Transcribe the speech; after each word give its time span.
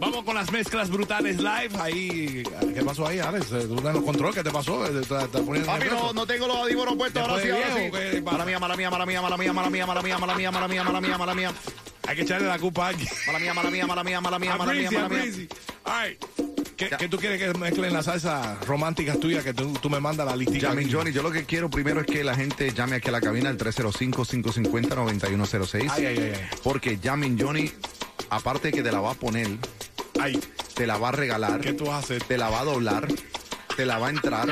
Vamos 0.00 0.24
con 0.24 0.34
las 0.34 0.50
mezclas 0.50 0.88
brutales 0.90 1.36
live. 1.36 1.70
Ahí, 1.78 2.42
¿qué 2.74 2.82
pasó 2.82 3.06
ahí, 3.06 3.18
Alex? 3.18 3.52
Eh, 3.52 3.66
Tú 3.68 3.76
en 3.86 3.92
los 3.94 4.02
control, 4.02 4.34
¿qué 4.34 4.42
te 4.42 4.50
pasó? 4.50 4.84
Eh, 4.86 5.02
Te, 5.02 5.28
te 5.28 5.42
poniendo 5.42 5.66
Papi, 5.66 5.86
no, 6.14 6.26
tengo 6.26 6.46
los 6.46 6.56
audífonos 6.56 6.96
puestos. 6.96 7.22
Ahora 7.22 7.42
sí, 7.42 7.50
ahora 7.50 7.66
sí. 7.76 7.90
Mala 8.22 8.44
mía, 8.46 8.58
mala 8.58 8.76
mía, 8.76 8.90
mala 8.90 9.04
mía, 9.06 9.20
mala 9.22 9.36
mía, 9.36 9.52
mala 9.52 9.70
mía, 9.70 9.86
mala 9.86 10.02
mía, 10.02 10.18
mala 10.18 10.34
mía, 10.34 10.50
mala 10.50 10.68
mía, 10.68 10.82
mala 10.84 11.00
mía, 11.00 11.18
mala 11.18 11.34
mía. 11.34 11.52
Hay 12.08 12.16
que 12.16 12.22
echarle 12.22 12.48
la 12.48 12.58
culpa 12.58 12.86
a 12.86 12.88
alguien. 12.88 13.08
Mala 13.26 13.38
mía, 13.38 13.54
mala 13.54 13.70
mía, 13.70 13.86
mala 13.86 14.02
mía, 14.04 14.20
mala 14.20 14.38
mía, 14.38 14.56
mala 14.56 14.72
mía, 14.72 14.90
mala 14.90 15.08
mía. 15.08 15.18
Breezy. 15.20 15.48
All 15.84 16.08
right. 16.08 16.18
¿Qué, 16.76 16.88
qué 16.98 17.08
tú 17.08 17.18
quieres 17.18 17.38
que 17.38 17.52
mezclen 17.58 17.92
las 17.92 18.06
salsas 18.06 18.58
románticas 18.66 19.20
tuyas 19.20 19.44
que 19.44 19.52
tú, 19.52 19.74
tú 19.82 19.90
me 19.90 20.00
mandas 20.00 20.26
la 20.26 20.34
listita? 20.34 20.68
Llamen 20.68 20.86
aquí? 20.86 20.94
Johnny, 20.94 21.12
yo 21.12 21.22
lo 21.22 21.30
que 21.30 21.44
quiero 21.44 21.68
primero 21.68 22.00
es 22.00 22.06
que 22.06 22.24
la 22.24 22.34
gente 22.34 22.72
llame 22.72 22.96
aquí 22.96 23.10
a 23.10 23.12
la 23.12 23.20
cabina 23.20 23.50
al 23.50 23.58
305-550-9106. 23.58 25.90
Ay, 25.90 26.06
ay, 26.06 26.18
ay, 26.18 26.32
ay. 26.34 26.40
Porque 26.62 26.98
Llamen 26.98 27.38
Johnny, 27.38 27.70
aparte 28.30 28.68
de 28.68 28.72
que 28.72 28.82
te 28.82 28.90
la 28.90 29.00
va 29.00 29.10
a 29.10 29.14
poner, 29.14 29.46
Ay, 30.18 30.38
te 30.74 30.86
la 30.86 30.98
va 30.98 31.08
a 31.10 31.12
regalar, 31.12 31.60
¿qué 31.60 31.72
tú 31.72 31.86
vas 31.86 31.96
a 31.96 31.98
hacer? 31.98 32.22
te 32.24 32.36
la 32.38 32.48
va 32.50 32.60
a 32.60 32.64
doblar, 32.64 33.06
te 33.76 33.86
la 33.86 33.98
va 33.98 34.08
a 34.08 34.10
entrar, 34.10 34.48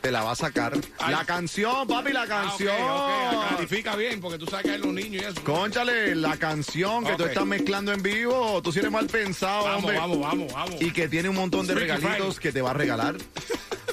te 0.00 0.10
la 0.10 0.22
va 0.22 0.32
a 0.32 0.36
sacar. 0.36 0.72
Ay. 0.98 1.12
La 1.14 1.24
canción, 1.24 1.86
papi, 1.88 2.12
la 2.12 2.22
Ah, 2.22 2.26
canción. 2.26 2.74
ok, 2.80 3.48
clarifica 3.48 3.96
bien, 3.96 4.20
porque 4.20 4.38
tú 4.38 4.46
sabes 4.46 4.66
que 4.66 4.72
hay 4.72 4.78
los 4.78 4.92
niños 4.92 5.22
y 5.22 5.26
eso. 5.26 5.42
Conchale, 5.44 6.14
la 6.14 6.36
canción 6.36 7.04
que 7.04 7.14
tú 7.16 7.24
estás 7.24 7.46
mezclando 7.46 7.92
en 7.92 8.02
vivo, 8.02 8.60
tú 8.62 8.72
sí 8.72 8.78
eres 8.80 8.90
mal 8.92 9.06
pensado, 9.06 9.64
Vamos, 9.64 9.78
hombre. 9.84 9.98
vamos, 9.98 10.20
vamos, 10.20 10.52
vamos. 10.52 10.76
Y 10.82 10.92
que 10.92 11.08
tiene 11.08 11.28
un 11.28 11.36
montón 11.36 11.66
de 11.66 11.74
regalitos 11.74 12.38
que 12.38 12.52
te 12.52 12.62
va 12.62 12.70
a 12.70 12.74
regalar. 12.74 13.16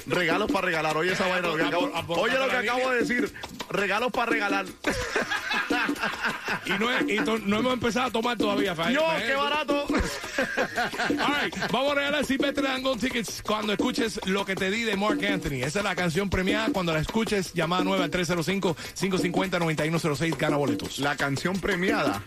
Regalos 0.06 0.50
para 0.50 0.64
regalar. 0.66 0.96
Oye 0.96 1.12
esa 1.12 1.26
vaina. 1.28 1.48
Oye 1.50 2.38
lo 2.38 2.48
que 2.48 2.56
acabo 2.56 2.90
de 2.90 3.00
decir. 3.00 3.32
Regalos 3.70 4.10
para 4.12 4.30
regalar. 4.32 4.64
Y 6.66 6.70
no, 6.78 6.90
es- 6.90 7.04
y 7.08 7.18
to- 7.24 7.38
no 7.38 7.58
hemos 7.58 7.72
empezado 7.74 8.06
a 8.06 8.10
tomar 8.10 8.36
todavía. 8.36 8.74
¡Yo, 8.90 9.00
Eh, 9.16 9.24
qué 9.26 9.34
barato! 9.34 9.86
All 9.88 11.42
right, 11.42 11.54
vamos 11.72 11.92
a 11.92 11.94
regalar 11.96 12.24
Silvestre 12.24 12.62
Dangón 12.62 12.98
Tickets 12.98 13.42
cuando 13.42 13.72
escuches 13.72 14.20
lo 14.26 14.44
que 14.44 14.54
te 14.54 14.70
di 14.70 14.82
de 14.82 14.96
Mark 14.96 15.24
Anthony. 15.24 15.62
Esa 15.64 15.78
es 15.80 15.84
la 15.84 15.96
canción 15.96 16.28
premiada. 16.30 16.68
Cuando 16.72 16.92
la 16.92 17.00
escuches, 17.00 17.52
llamada 17.54 17.84
nueva 17.84 18.04
al 18.04 18.10
305-550-9106, 18.10 20.36
gana 20.36 20.56
boletos. 20.56 20.98
La 20.98 21.16
canción 21.16 21.58
premiada. 21.60 22.22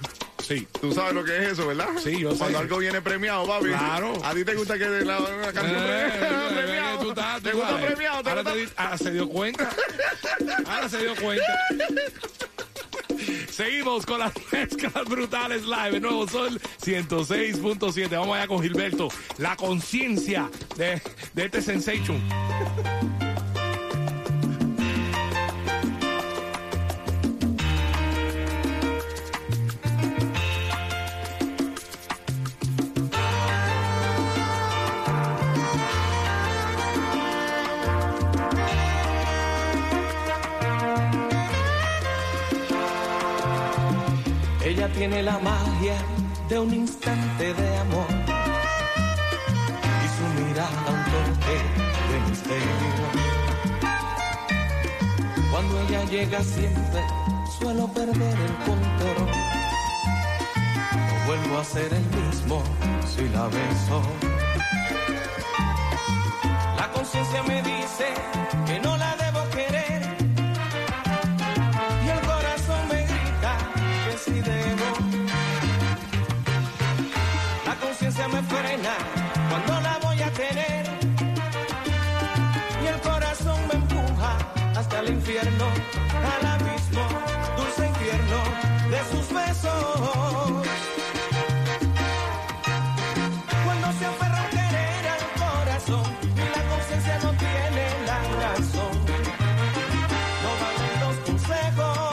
Sí. 0.46 0.68
Tú 0.82 0.92
sabes 0.92 1.14
lo 1.14 1.24
que 1.24 1.38
es 1.38 1.52
eso, 1.54 1.68
¿verdad? 1.68 1.88
Sí, 2.04 2.20
yo 2.20 2.32
sé. 2.32 2.40
Cuando 2.40 2.58
algo 2.60 2.80
viene 2.80 3.00
premiado, 3.02 3.46
papi. 3.46 3.68
Claro. 3.68 4.14
A 4.26 4.34
ti 4.34 4.44
te 4.44 4.56
gusta 4.56 4.78
que 4.78 4.86
la, 4.90 5.20
la 5.20 5.54
canción 5.54 5.78
Eh, 5.80 6.10
premiada. 6.10 6.50
eh, 6.50 6.54
premiado? 6.64 7.00
tú 7.00 7.10
estás- 7.10 7.36
tú 7.38 7.44
¿Te 7.44 7.52
gusta 7.54 7.78
premiado? 7.78 8.24
¿Te 8.24 8.30
Ahora, 8.30 8.42
gusta? 8.42 8.56
te 8.58 8.66
di- 8.66 8.72
ahora 8.76 8.98
se 8.98 9.12
dio 9.12 9.30
cuenta. 9.30 9.70
Ahora 10.66 10.90
se 10.90 10.98
dio 10.98 11.16
cuenta. 11.16 11.46
Seguimos 13.52 14.06
con 14.06 14.20
las 14.20 14.34
mezclas 14.52 15.06
brutales 15.06 15.64
live. 15.64 15.98
El 15.98 16.02
nuevo 16.02 16.28
Sol 16.28 16.60
106.7. 16.82 18.10
Vamos 18.10 18.36
allá 18.38 18.48
con 18.48 18.62
Gilberto. 18.62 19.10
La 19.38 19.56
conciencia 19.56 20.50
de, 20.78 21.02
de 21.34 21.46
este 21.46 21.62
sensation. 21.62 22.22
Tiene 44.94 45.24
la 45.24 45.40
magia 45.40 45.96
de 46.50 46.60
un 46.60 46.74
instante 46.74 47.54
de 47.54 47.78
amor 47.78 48.08
y 50.04 50.08
su 50.16 50.44
mirada 50.44 50.86
un 50.88 51.04
toque 51.14 51.58
de 52.10 52.30
misterio. 52.30 53.12
Cuando 55.52 55.80
ella 55.82 56.04
llega 56.06 56.44
siempre 56.44 57.02
suelo 57.60 57.88
perder 57.88 58.38
el 58.40 58.56
control. 58.66 59.30
No 61.08 61.26
vuelvo 61.28 61.60
a 61.60 61.64
ser 61.64 61.94
el 61.94 62.06
mismo 62.24 62.64
si 63.06 63.30
la 63.30 63.48
beso. 63.48 64.02
La 66.78 66.92
conciencia 66.92 67.44
me 67.44 67.62
dice 67.62 68.08
que 68.66 68.80
no 68.80 68.98
la 68.98 69.21
Cuando 93.64 93.94
se 94.00 94.06
aferra 94.06 94.42
a 94.42 94.50
querer 94.50 95.08
al 95.08 95.24
corazón 95.40 96.06
y 96.36 96.40
la 96.40 96.64
conciencia 96.70 97.20
no 97.22 97.32
tiene 97.34 97.86
la 98.08 98.20
razón. 98.42 98.94
No 100.44 100.52
valen 100.62 100.96
los 101.02 101.16
consejos. 101.28 102.10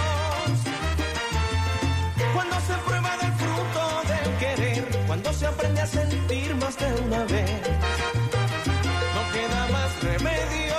Cuando 2.35 2.57
se 2.61 2.75
prueba 2.87 3.17
del 3.17 3.33
fruto 3.33 3.83
del 4.09 4.29
querer, 4.37 4.85
cuando 5.07 5.33
se 5.33 5.47
aprende 5.47 5.81
a 5.81 5.87
sentir 5.87 6.55
más 6.57 6.77
de 6.77 6.93
una 7.01 7.25
vez, 7.25 7.63
no 9.15 9.23
queda 9.33 9.69
más 9.73 10.03
remedio 10.03 10.77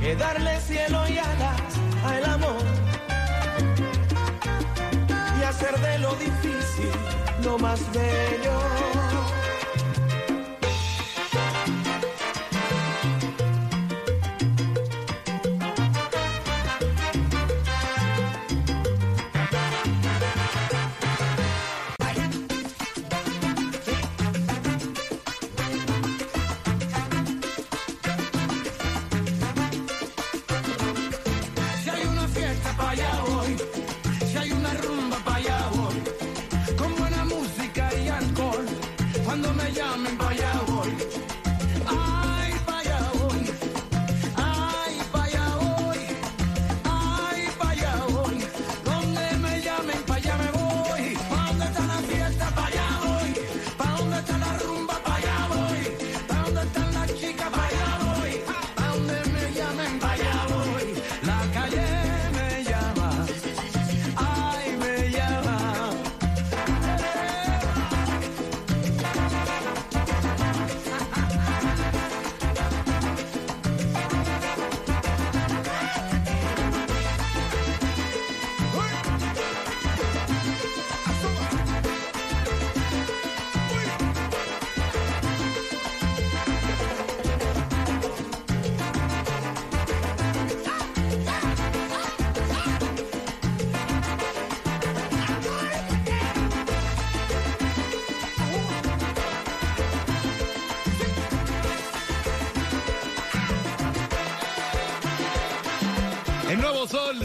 que 0.00 0.16
darle 0.16 0.60
lo 7.44 7.58
más 7.58 7.80
bello. 7.92 8.87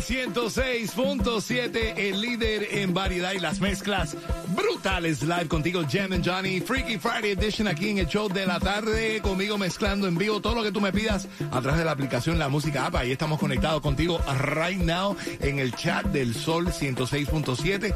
106.7, 0.03 1.93
el 1.97 2.19
líder 2.19 2.67
en 2.71 2.93
variedad 2.93 3.31
y 3.31 3.39
las 3.39 3.61
mezclas 3.61 4.17
brutales. 4.49 5.23
Live 5.23 5.47
contigo, 5.47 5.83
Jam 5.89 6.11
and 6.11 6.27
Johnny. 6.27 6.59
Freaky 6.59 6.97
Friday 6.97 7.31
Edition 7.31 7.67
aquí 7.67 7.89
en 7.89 7.99
el 7.99 8.07
show 8.07 8.27
de 8.27 8.45
la 8.45 8.59
tarde. 8.59 9.21
Conmigo 9.21 9.57
mezclando 9.57 10.07
en 10.07 10.17
vivo 10.17 10.41
todo 10.41 10.55
lo 10.55 10.63
que 10.63 10.71
tú 10.71 10.81
me 10.81 10.91
pidas 10.91 11.27
a 11.51 11.61
través 11.61 11.79
de 11.79 11.85
la 11.85 11.91
aplicación 11.91 12.37
La 12.37 12.49
Música 12.49 12.85
App. 12.85 12.95
Ahí 12.95 13.11
estamos 13.13 13.39
conectados 13.39 13.81
contigo 13.81 14.19
right 14.55 14.81
now 14.81 15.15
en 15.39 15.59
el 15.59 15.73
chat 15.73 16.05
del 16.07 16.35
Sol 16.35 16.67
106.7. 16.67 17.95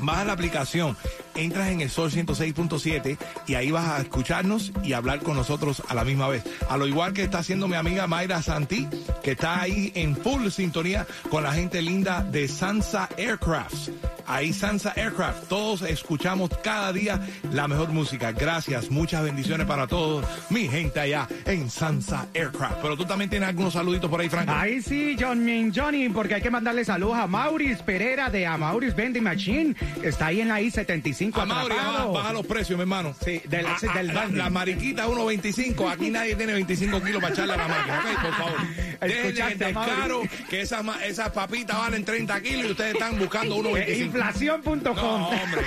Baja 0.00 0.24
la 0.24 0.32
aplicación, 0.34 0.96
entras 1.34 1.68
en 1.68 1.80
el 1.80 1.90
Sol 1.90 2.10
106.7 2.10 3.18
y 3.46 3.54
ahí 3.54 3.70
vas 3.70 3.88
a 3.88 4.00
escucharnos 4.00 4.72
y 4.82 4.92
hablar 4.92 5.20
con 5.20 5.36
nosotros 5.36 5.82
a 5.88 5.94
la 5.94 6.04
misma 6.04 6.28
vez. 6.28 6.44
A 6.68 6.76
lo 6.76 6.86
igual 6.86 7.12
que 7.12 7.22
está 7.22 7.38
haciendo 7.38 7.68
mi 7.68 7.76
amiga 7.76 8.06
Mayra 8.06 8.42
Santi, 8.42 8.88
que 9.22 9.32
está 9.32 9.60
ahí 9.60 9.92
en 9.94 10.16
full 10.16 10.48
sintonía 10.48 11.06
con 11.30 11.42
la 11.42 11.52
gente 11.52 11.82
linda 11.82 12.22
de 12.22 12.48
Sansa 12.48 13.08
Aircrafts. 13.16 13.90
Ahí 14.26 14.52
Sansa 14.52 14.92
Aircraft, 14.96 15.48
todos 15.48 15.82
escuchamos 15.82 16.50
cada 16.62 16.92
día 16.92 17.20
la 17.52 17.68
mejor 17.68 17.90
música. 17.90 18.32
Gracias, 18.32 18.90
muchas 18.90 19.22
bendiciones 19.24 19.66
para 19.66 19.86
todos, 19.86 20.24
mi 20.50 20.68
gente 20.68 21.00
allá 21.00 21.28
en 21.44 21.70
Sansa 21.70 22.26
Aircraft. 22.34 22.76
Pero 22.82 22.96
tú 22.96 23.04
también 23.04 23.30
tienes 23.30 23.48
algunos 23.48 23.72
saluditos 23.74 24.10
por 24.10 24.20
ahí, 24.20 24.28
Franco. 24.28 24.52
Ahí 24.52 24.80
sí, 24.82 25.16
Johnny, 25.18 25.70
Johnny, 25.74 26.08
porque 26.08 26.34
hay 26.36 26.42
que 26.42 26.50
mandarle 26.50 26.84
saludos 26.84 27.18
a 27.18 27.26
Maurice 27.26 27.82
Pereira 27.82 28.30
de 28.30 28.46
Amauris 28.46 28.94
Vending 28.94 29.22
Machine. 29.24 29.74
Está 30.02 30.26
ahí 30.26 30.40
en 30.40 30.48
la 30.48 30.60
I-75 30.60 31.40
A 31.42 31.44
Mauri, 31.46 31.74
baja, 31.74 32.04
baja 32.06 32.32
los 32.32 32.46
precios, 32.46 32.76
mi 32.78 32.82
hermano. 32.82 33.14
Sí, 33.24 33.40
del- 33.48 33.66
ah, 33.66 33.76
del 33.94 34.08
la, 34.08 34.26
la 34.26 34.50
mariquita 34.50 35.06
1.25. 35.06 35.90
Aquí 35.92 36.10
nadie 36.10 36.36
tiene 36.36 36.52
25 36.54 37.02
kilos 37.02 37.20
para 37.22 37.34
echarle 37.34 37.54
a 37.54 37.56
la 37.56 37.68
máquina. 37.68 37.98
Ok, 37.98 38.22
por 38.22 38.34
favor. 38.34 38.52
Dejen 39.02 39.26
Escuchaste, 39.26 39.64
de 39.64 39.72
claro 39.72 40.22
que 40.48 40.60
esas, 40.60 41.30
papitas 41.32 41.76
valen 41.76 42.04
30 42.04 42.40
kilos 42.40 42.66
y 42.66 42.70
ustedes 42.70 42.94
están 42.94 43.18
buscando 43.18 43.56
1.25. 43.56 43.98
Inflación.com. 43.98 44.94
No, 44.94 45.28
hombre. 45.28 45.62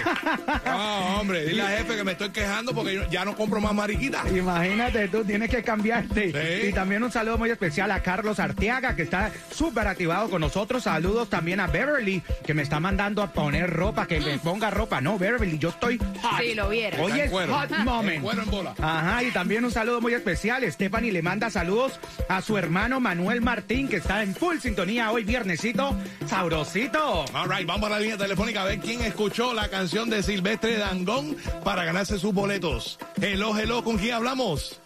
No, 0.65 1.19
hombre. 1.19 1.45
Dile 1.45 1.61
al 1.61 1.77
jefe 1.77 1.95
que 1.95 2.03
me 2.03 2.11
estoy 2.13 2.29
quejando 2.29 2.73
porque 2.73 2.93
yo 2.93 3.09
ya 3.09 3.25
no 3.25 3.35
compro 3.35 3.59
más 3.59 3.73
mariquitas. 3.73 4.31
Imagínate, 4.31 5.07
tú 5.09 5.23
tienes 5.25 5.49
que 5.49 5.63
cambiarte. 5.63 6.31
Sí. 6.31 6.67
Y 6.69 6.73
también 6.73 7.03
un 7.03 7.11
saludo 7.11 7.37
muy 7.37 7.49
especial 7.49 7.91
a 7.91 8.01
Carlos 8.01 8.39
Arteaga, 8.39 8.95
que 8.95 9.03
está 9.03 9.31
súper 9.51 9.87
activado 9.87 10.29
con 10.29 10.41
nosotros. 10.41 10.83
Saludos 10.83 11.29
también 11.29 11.59
a 11.59 11.67
Beverly, 11.67 12.21
que 12.45 12.53
me 12.53 12.61
está 12.61 12.79
mandando 12.79 13.21
a 13.21 13.31
poner 13.33 13.69
ropa, 13.69 14.07
que 14.07 14.19
me 14.19 14.37
ponga 14.39 14.69
ropa. 14.69 15.01
No, 15.01 15.17
Beverly, 15.17 15.57
yo 15.57 15.69
estoy 15.69 15.97
hot. 15.97 16.39
Sí, 16.39 16.53
lo 16.53 16.69
viera. 16.69 17.01
Hoy 17.01 17.11
en 17.11 17.19
es 17.19 17.31
cuero. 17.31 17.53
hot 17.53 17.71
En 17.71 17.83
moment. 17.83 18.21
cuero 18.23 18.43
en 18.43 18.51
bola. 18.51 18.73
Ajá, 18.81 19.23
y 19.23 19.31
también 19.31 19.65
un 19.65 19.71
saludo 19.71 19.99
muy 19.99 20.13
especial. 20.13 20.63
Stephanie 20.71 21.11
le 21.11 21.21
manda 21.21 21.49
saludos 21.49 21.99
a 22.29 22.41
su 22.41 22.57
hermano 22.57 22.99
Manuel 22.99 23.24
Martín, 23.41 23.87
que 23.87 23.97
está 23.97 24.23
en 24.23 24.35
full 24.35 24.57
sintonía 24.59 25.11
hoy 25.11 25.23
viernesito. 25.23 25.95
Sabrosito. 26.27 27.25
All 27.33 27.49
right, 27.49 27.67
vamos 27.67 27.87
a 27.87 27.93
la 27.93 27.99
línea 27.99 28.17
telefónica 28.17 28.61
a 28.61 28.65
ver 28.65 28.79
quién 28.79 29.01
escuchó 29.01 29.53
la 29.53 29.67
canción 29.67 30.09
de 30.09 30.23
Silvestre 30.23 30.77
Dangón 30.77 31.35
para 31.63 31.83
ganarse 31.83 32.19
sus 32.19 32.33
boletos. 32.33 32.99
Hello, 33.21 33.57
hello, 33.57 33.83
¿con 33.83 33.97
quién 33.97 34.13
hablamos? 34.13 34.79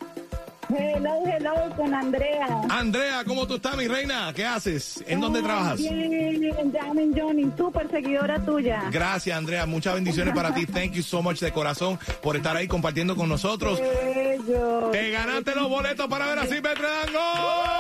Hello, 0.69 1.23
hello, 1.25 1.75
con 1.75 1.93
Andrea. 1.93 2.61
Andrea, 2.69 3.23
¿cómo 3.25 3.47
tú 3.47 3.55
estás, 3.55 3.75
mi 3.75 3.87
reina? 3.87 4.31
¿Qué 4.35 4.45
haces? 4.45 5.03
¿En 5.07 5.19
dónde 5.19 5.41
trabajas? 5.41 5.79
Bien, 5.79 6.71
Llamen 6.71 7.13
Johnny, 7.17 7.51
súper 7.57 7.89
seguidora 7.89 8.39
tuya. 8.43 8.83
Gracias, 8.91 9.35
Andrea. 9.35 9.65
Muchas 9.65 9.95
bendiciones 9.95 10.35
para 10.35 10.53
ti. 10.53 10.65
Thank 10.67 10.91
you 10.91 11.01
so 11.01 11.23
much 11.23 11.39
de 11.39 11.51
corazón 11.51 11.97
por 12.21 12.35
estar 12.35 12.55
ahí 12.55 12.67
compartiendo 12.67 13.15
con 13.15 13.29
nosotros. 13.29 13.79
Bello. 13.79 14.89
Te 14.91 15.09
ganaste 15.09 15.55
los 15.55 15.69
boletos 15.69 16.07
para 16.07 16.27
ver 16.27 16.39
a 16.39 16.45
Silvestre 16.45 16.87
Dangón. 16.87 17.78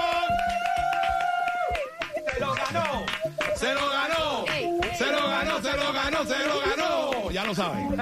¡Se 2.69 2.75
lo 2.75 2.81
ganó! 2.81 3.05
Se 3.55 3.73
lo 3.73 3.89
ganó. 3.89 4.45
Se 4.97 5.11
lo 5.11 5.27
ganó, 5.27 5.61
se 5.61 5.77
lo 5.77 5.93
ganó, 5.93 6.25
se 6.25 6.45
lo 6.45 6.59
ganó. 6.59 7.31
Ya 7.31 7.45
lo 7.45 7.55
saben. 7.55 7.89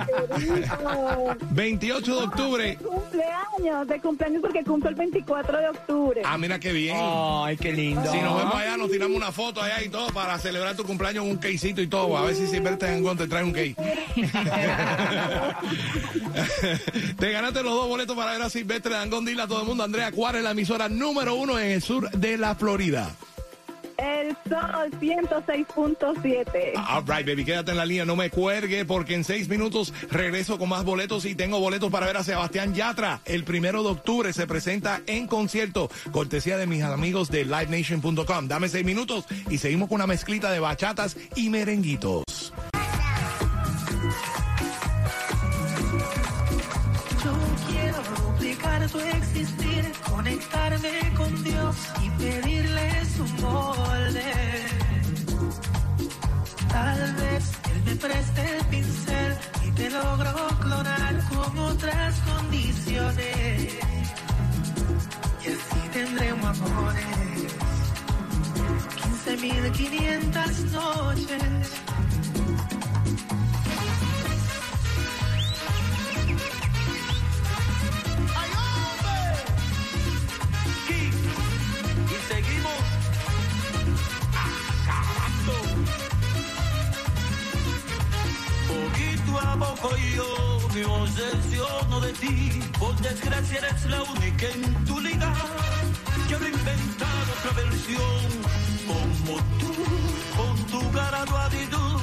28 1.51 2.15
de 2.15 2.21
octubre. 2.25 2.77
Cumpleaños, 2.77 3.87
de 3.87 4.01
cumpleaños 4.01 4.41
porque 4.41 4.63
cumplo 4.63 4.89
el 4.89 4.95
24 4.95 5.57
de 5.57 5.69
octubre. 5.69 6.21
Ah, 6.25 6.37
mira 6.37 6.59
qué 6.59 6.73
bien. 6.73 6.97
Ay, 6.99 7.55
qué 7.57 7.71
lindo. 7.73 8.11
Si 8.11 8.19
nos 8.19 8.37
vemos 8.37 8.55
allá, 8.55 8.77
nos 8.77 8.91
tiramos 8.91 9.15
una 9.15 9.31
foto 9.31 9.61
allá 9.61 9.81
y 9.83 9.89
todo 9.89 10.07
para 10.09 10.37
celebrar 10.39 10.75
tu 10.75 10.83
cumpleaños 10.83 11.25
un 11.25 11.39
quesito 11.39 11.81
y 11.81 11.87
todo. 11.87 12.17
A 12.17 12.23
ver 12.23 12.35
si 12.35 12.47
Silvestre 12.47 12.91
Dangón 12.91 13.17
te 13.17 13.27
trae 13.27 13.43
un 13.43 13.53
cake. 13.53 13.75
te 17.17 17.31
ganaste 17.31 17.63
los 17.63 17.73
dos 17.73 17.87
boletos 17.87 18.15
para 18.15 18.31
ver 18.31 18.41
a 18.41 18.49
Silvestre 18.49 18.93
Dangón. 18.93 19.25
Dile 19.25 19.43
a 19.43 19.47
todo 19.47 19.61
el 19.61 19.67
mundo, 19.67 19.83
Andrea, 19.83 20.11
¿cuál 20.11 20.35
es 20.35 20.43
la 20.43 20.51
emisora 20.51 20.89
número 20.89 21.35
uno 21.35 21.59
en 21.59 21.71
el 21.71 21.81
sur 21.81 22.09
de 22.11 22.37
la 22.37 22.55
Florida? 22.55 23.11
El 23.97 24.35
Sol 24.47 24.91
106.7. 24.99 26.73
All 26.75 27.03
right, 27.07 27.25
baby, 27.25 27.43
quédate 27.45 27.71
en 27.71 27.77
la 27.77 27.85
línea, 27.85 28.05
no 28.05 28.15
me 28.15 28.29
cuelgue 28.29 28.85
porque 28.85 29.15
en 29.15 29.23
seis 29.23 29.49
minutos 29.49 29.93
regreso 30.09 30.57
con 30.57 30.69
más 30.69 30.83
boletos 30.83 31.25
y 31.25 31.35
tengo 31.35 31.59
boletos 31.59 31.91
para 31.91 32.05
ver 32.05 32.17
a 32.17 32.23
Sebastián 32.23 32.73
Yatra. 32.73 33.21
El 33.25 33.43
primero 33.43 33.83
de 33.83 33.89
octubre 33.89 34.33
se 34.33 34.47
presenta 34.47 35.01
en 35.07 35.27
concierto, 35.27 35.89
cortesía 36.11 36.57
de 36.57 36.67
mis 36.67 36.83
amigos 36.83 37.29
de 37.29 37.45
LiveNation.com. 37.45 38.47
Dame 38.47 38.69
seis 38.69 38.85
minutos 38.85 39.25
y 39.49 39.57
seguimos 39.57 39.87
con 39.89 39.95
una 39.95 40.07
mezclita 40.07 40.51
de 40.51 40.59
bachatas 40.59 41.17
y 41.35 41.49
merenguitos. 41.49 42.53
Quiero 47.67 47.97
duplicar 48.25 48.87
tu 48.89 48.99
existir, 48.99 49.91
conectarme 50.09 51.13
con 51.15 51.43
Dios 51.43 51.75
y 52.01 52.09
pedirle 52.11 53.05
su 53.15 53.23
molde. 53.41 54.31
Tal 56.69 57.13
vez 57.15 57.43
Él 57.71 57.83
me 57.85 57.95
preste 57.95 58.57
el 58.57 58.65
pincel 58.65 59.37
y 59.67 59.71
te 59.71 59.89
logro 59.89 60.47
clonar 60.61 61.15
con 61.29 61.59
otras 61.59 62.15
condiciones. 62.21 63.73
Y 65.43 65.47
así 65.47 65.89
tendremos 65.93 66.61
amores. 66.61 67.05
15.500 69.25 70.71
noches. 70.71 71.77
Poco 89.81 89.95
yo 90.15 90.59
me 90.73 90.85
obsesiono 90.85 91.99
de 91.99 92.13
ti. 92.13 92.59
Por 92.79 92.95
desgracia 92.97 93.59
eres 93.59 93.85
la 93.85 94.01
única 94.03 94.47
en 94.47 94.85
tu 94.85 94.99
liga. 94.99 95.33
Quiero 96.27 96.47
inventar 96.47 97.23
otra 97.37 97.51
versión 97.63 98.21
como 98.87 99.37
tú, 99.59 99.73
con 100.35 100.55
tu 100.65 100.79
y 100.79 101.67
tu 101.67 101.96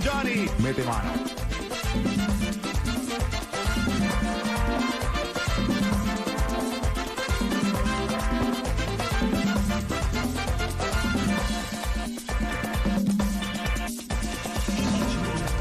Johnny. 0.00 0.48
Mete 0.58 0.84
mano. 0.84 1.10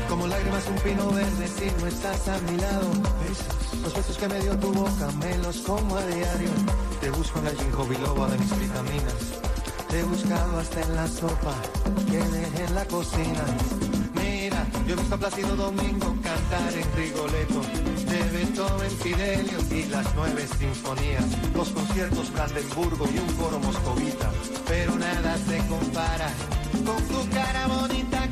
Como 0.09 0.27
lágrimas 0.27 0.67
un 0.67 0.75
pino 0.77 1.11
verde 1.11 1.47
si 1.47 1.71
no 1.81 1.87
estás 1.87 2.27
a 2.27 2.37
mi 2.39 2.57
lado. 2.57 2.91
Los 3.83 3.93
besos 3.95 4.17
que 4.17 4.27
me 4.27 4.39
dio 4.39 4.57
tu 4.57 4.73
boca 4.73 5.11
me 5.19 5.37
los 5.39 5.57
como 5.57 5.95
a 5.95 6.05
diario. 6.05 6.49
Te 7.01 7.09
busco 7.09 7.39
en 7.39 7.45
la 7.45 7.51
ginkgo 7.51 7.85
biloba 7.85 8.27
de 8.29 8.37
mis 8.37 8.59
vitaminas. 8.59 9.13
Te 9.89 9.99
he 9.99 10.03
buscado 10.03 10.59
hasta 10.59 10.81
en 10.81 10.95
la 10.95 11.07
sopa 11.07 11.55
que 12.09 12.17
dejé 12.17 12.65
en 12.65 12.75
la 12.75 12.85
cocina 12.85 13.45
yo 14.87 14.93
he 14.93 14.97
visto 14.97 15.15
a 15.15 15.55
Domingo 15.55 16.15
cantar 16.21 16.73
en 16.73 16.95
Rigoletto. 16.95 17.61
De 18.07 18.23
Beethoven, 18.31 18.91
Fidelio 18.91 19.59
y 19.71 19.83
las 19.89 20.15
nueve 20.15 20.47
sinfonías. 20.57 21.25
Los 21.53 21.69
conciertos 21.69 22.31
Brandenburgo 22.33 23.05
y 23.13 23.17
un 23.17 23.33
coro 23.35 23.59
moscovita. 23.59 24.31
Pero 24.67 24.95
nada 24.95 25.37
se 25.37 25.57
compara 25.67 26.29
con 26.85 27.03
tu 27.07 27.29
cara 27.29 27.67
bonita 27.67 28.26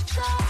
a 0.00 0.49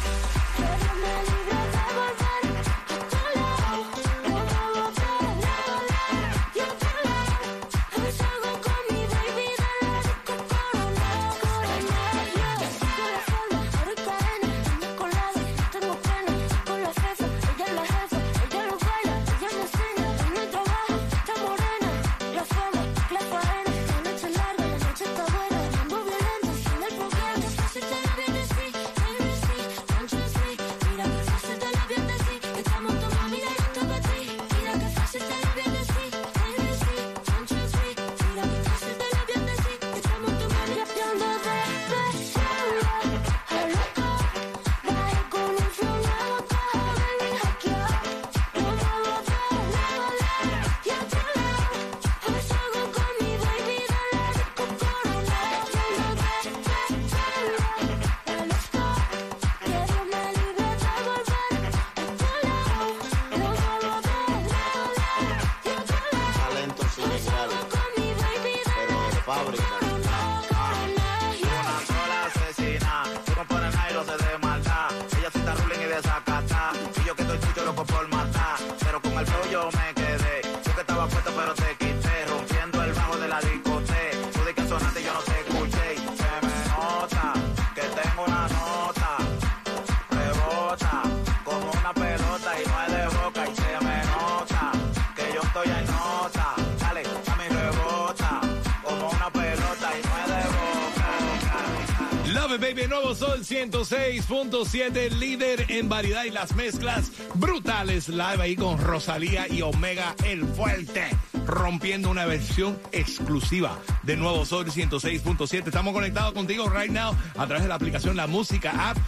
Baby. 102.59 102.89
Nuevo 102.89 103.15
Sol 103.15 103.45
106.7, 103.45 105.11
líder 105.11 105.67
en 105.69 105.89
variedad 105.89 106.25
y 106.25 106.31
las 106.31 106.57
mezclas 106.57 107.13
brutales. 107.35 108.09
Live 108.09 108.41
ahí 108.41 108.57
con 108.57 108.79
Rosalía 108.79 109.47
y 109.49 109.63
Omega 109.63 110.17
el 110.25 110.45
Fuerte. 110.45 111.09
Rompiendo 111.47 112.11
una 112.11 112.27
versión 112.27 112.79
exclusiva 112.91 113.79
de 114.03 114.17
Nuevo 114.17 114.45
Sol 114.45 114.67
106.7. 114.67 115.67
Estamos 115.67 115.93
conectados 115.93 116.33
contigo 116.33 116.69
right 116.69 116.91
now 116.91 117.15
a 117.37 117.47
través 117.47 117.63
de 117.63 117.69
la 117.69 117.77
aplicación 117.77 118.17
La 118.17 118.27
Música 118.27 118.91
App. 118.91 118.99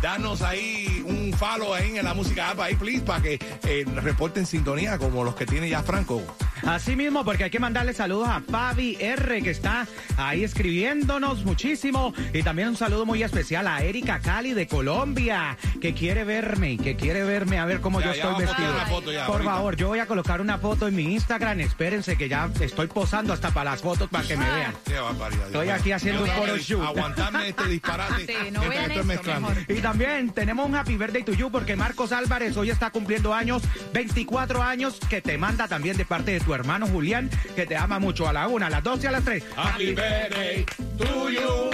Danos 0.00 0.42
ahí 0.42 1.04
un 1.04 1.32
follow 1.32 1.74
ahí 1.74 1.96
en 1.96 2.04
la 2.04 2.14
música 2.14 2.50
app 2.50 2.60
ahí, 2.60 2.74
please, 2.74 3.02
para 3.02 3.22
que 3.22 3.38
eh, 3.64 3.84
reporten 3.96 4.46
sintonía 4.46 4.98
como 4.98 5.22
los 5.24 5.34
que 5.34 5.46
tiene 5.46 5.68
ya 5.68 5.82
Franco. 5.82 6.22
Así 6.66 6.96
mismo, 6.96 7.24
porque 7.24 7.44
hay 7.44 7.50
que 7.50 7.58
mandarle 7.58 7.92
saludos 7.92 8.28
a 8.28 8.40
Fabi 8.40 8.96
R, 9.00 9.42
que 9.42 9.50
está 9.50 9.86
ahí 10.16 10.44
escribiéndonos 10.44 11.44
muchísimo. 11.44 12.14
Y 12.32 12.42
también 12.42 12.68
un 12.68 12.76
saludo 12.76 13.04
muy 13.06 13.22
especial 13.22 13.66
a 13.66 13.82
Erika 13.82 14.20
Cali 14.20 14.54
de 14.54 14.66
Colombia, 14.66 15.56
que 15.80 15.92
quiere 15.94 16.24
verme, 16.24 16.76
que 16.78 16.96
quiere 16.96 17.24
verme 17.24 17.58
a 17.58 17.64
ver 17.64 17.80
cómo 17.80 18.00
Ya, 18.00 18.06
yo 18.06 18.12
ya 18.14 18.22
estoy 18.22 18.44
vestido. 18.46 18.68
poner 18.68 18.74
una 18.82 18.86
foto 18.86 19.12
ya, 19.12 19.26
Por 19.26 19.36
ahorita. 19.36 19.50
favor, 19.54 19.76
yo 19.76 19.88
voy 19.88 19.98
a 19.98 20.06
colocar 20.06 20.40
una 20.40 20.58
foto 20.58 20.86
en 20.88 20.94
mi 20.94 21.02
Instagram. 21.14 21.60
Espérense 21.60 22.16
que 22.16 22.28
ya 22.28 22.48
estoy 22.60 22.86
posando 22.86 23.32
hasta 23.32 23.50
para 23.50 23.72
las 23.72 23.80
fotos 23.82 24.08
para 24.08 24.26
que 24.26 24.36
me 24.36 24.48
vean. 24.50 24.72
Qué 24.84 24.94
barbaridad. 24.98 25.46
Estoy 25.46 25.68
aquí 25.70 25.92
haciendo 25.92 26.22
un 26.24 26.30
photo 26.30 26.56
shoot. 26.58 26.84
Aguantarme 26.84 27.48
este 27.48 27.66
disparate. 27.68 28.26
Sí, 28.26 28.32
no 28.52 28.60
mientras 28.60 28.68
vean 28.68 28.82
estoy 28.82 28.96
esto, 28.96 29.04
mezclando. 29.04 29.48
mejor. 29.50 29.64
Y 29.76 29.80
también 29.80 30.30
tenemos 30.30 30.66
un 30.68 30.76
happy 30.76 30.96
birthday 30.96 31.22
to 31.24 31.32
you 31.32 31.50
porque 31.50 31.76
Marcos 31.76 32.12
Álvarez 32.12 32.56
hoy 32.56 32.70
está 32.70 32.90
cumpliendo 32.90 33.34
años, 33.34 33.62
24 33.92 34.62
años, 34.62 34.98
que 35.10 35.20
te 35.20 35.36
manda 35.38 35.66
también 35.68 35.96
de 35.96 36.04
parte 36.04 36.30
de 36.32 36.40
tu 36.40 36.51
hermano 36.54 36.86
Julián, 36.86 37.30
que 37.54 37.66
te 37.66 37.76
ama 37.76 37.98
mucho 37.98 38.28
a 38.28 38.32
la 38.32 38.48
una, 38.48 38.66
a 38.66 38.70
las 38.70 38.82
dos 38.82 39.02
y 39.02 39.06
a 39.06 39.12
las 39.12 39.24
tres. 39.24 39.44
Happy 39.56 39.94
birthday 39.94 40.64
to 40.98 41.30
you. 41.30 41.70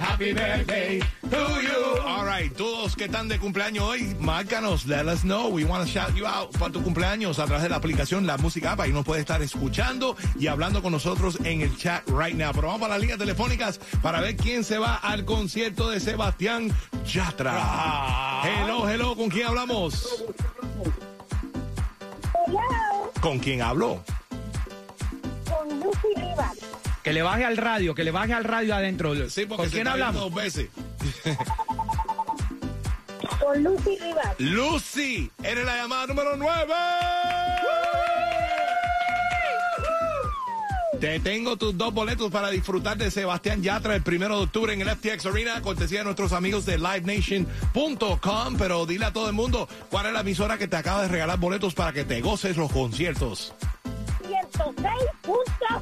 Happy 0.00 0.32
birthday 0.32 1.00
to 1.30 1.60
you. 1.60 2.00
All 2.06 2.24
right, 2.24 2.50
todos 2.56 2.96
que 2.96 3.04
están 3.04 3.28
de 3.28 3.38
cumpleaños 3.38 3.84
hoy, 3.84 4.16
márcanos, 4.18 4.86
let 4.86 5.06
us 5.06 5.20
know. 5.22 5.48
We 5.48 5.64
want 5.64 5.86
to 5.86 5.90
shout 5.90 6.14
you 6.14 6.26
out 6.26 6.56
para 6.58 6.72
tu 6.72 6.82
cumpleaños 6.82 7.38
a 7.38 7.44
través 7.44 7.62
de 7.62 7.68
la 7.68 7.76
aplicación 7.76 8.26
La 8.26 8.38
Música 8.38 8.72
App. 8.72 8.80
Ahí 8.80 8.92
nos 8.92 9.04
puede 9.04 9.20
estar 9.20 9.42
escuchando 9.42 10.16
y 10.38 10.46
hablando 10.46 10.82
con 10.82 10.92
nosotros 10.92 11.38
en 11.44 11.60
el 11.60 11.76
chat 11.76 12.08
right 12.08 12.34
now. 12.34 12.52
Pero 12.54 12.68
vamos 12.68 12.80
para 12.80 12.94
las 12.94 13.00
líneas 13.00 13.18
telefónicas 13.18 13.78
para 14.00 14.20
ver 14.20 14.36
quién 14.36 14.64
se 14.64 14.78
va 14.78 14.96
al 14.96 15.26
concierto 15.26 15.90
de 15.90 16.00
Sebastián 16.00 16.70
Yatra. 17.04 18.42
Hello, 18.44 18.88
hello, 18.88 19.14
¿con 19.14 19.28
quién 19.28 19.48
hablamos? 19.48 20.24
Hello, 22.46 22.89
¿Con 23.20 23.38
quién 23.38 23.62
hablo? 23.62 24.02
con 25.48 25.68
Lucy 25.80 26.08
Rivas. 26.16 26.56
Que 27.02 27.12
le 27.12 27.22
baje 27.22 27.44
al 27.44 27.56
radio, 27.56 27.94
que 27.94 28.04
le 28.04 28.10
baje 28.10 28.32
al 28.32 28.44
radio 28.44 28.74
adentro. 28.74 29.14
Sí, 29.28 29.46
porque 29.46 29.62
¿Con 29.62 29.66
se 29.66 29.70
quién 29.72 29.86
está 29.86 29.92
hablamos? 29.92 30.20
dos 30.22 30.34
veces. 30.34 30.68
Con 33.40 33.62
Lucy 33.62 33.98
Rivas. 33.98 34.34
Lucy, 34.38 35.30
eres 35.42 35.64
la 35.66 35.76
llamada 35.76 36.06
número 36.06 36.36
9. 36.36 36.74
Te 41.00 41.18
tengo 41.18 41.56
tus 41.56 41.78
dos 41.78 41.94
boletos 41.94 42.30
para 42.30 42.50
disfrutar 42.50 42.98
de 42.98 43.10
Sebastián 43.10 43.62
Yatra 43.62 43.96
el 43.96 44.02
primero 44.02 44.36
de 44.36 44.44
octubre 44.44 44.74
en 44.74 44.82
el 44.82 44.90
FTX 44.90 45.24
Arena, 45.24 45.62
cortesía 45.62 46.00
de 46.00 46.04
nuestros 46.04 46.34
amigos 46.34 46.66
de 46.66 46.76
LiveNation.com. 46.76 48.56
Pero 48.58 48.84
dile 48.84 49.06
a 49.06 49.12
todo 49.12 49.26
el 49.28 49.32
mundo 49.32 49.66
cuál 49.90 50.06
es 50.06 50.12
la 50.12 50.20
emisora 50.20 50.58
que 50.58 50.68
te 50.68 50.76
acaba 50.76 51.00
de 51.00 51.08
regalar 51.08 51.38
boletos 51.38 51.72
para 51.72 51.94
que 51.94 52.04
te 52.04 52.20
goces 52.20 52.58
los 52.58 52.70
conciertos. 52.70 53.54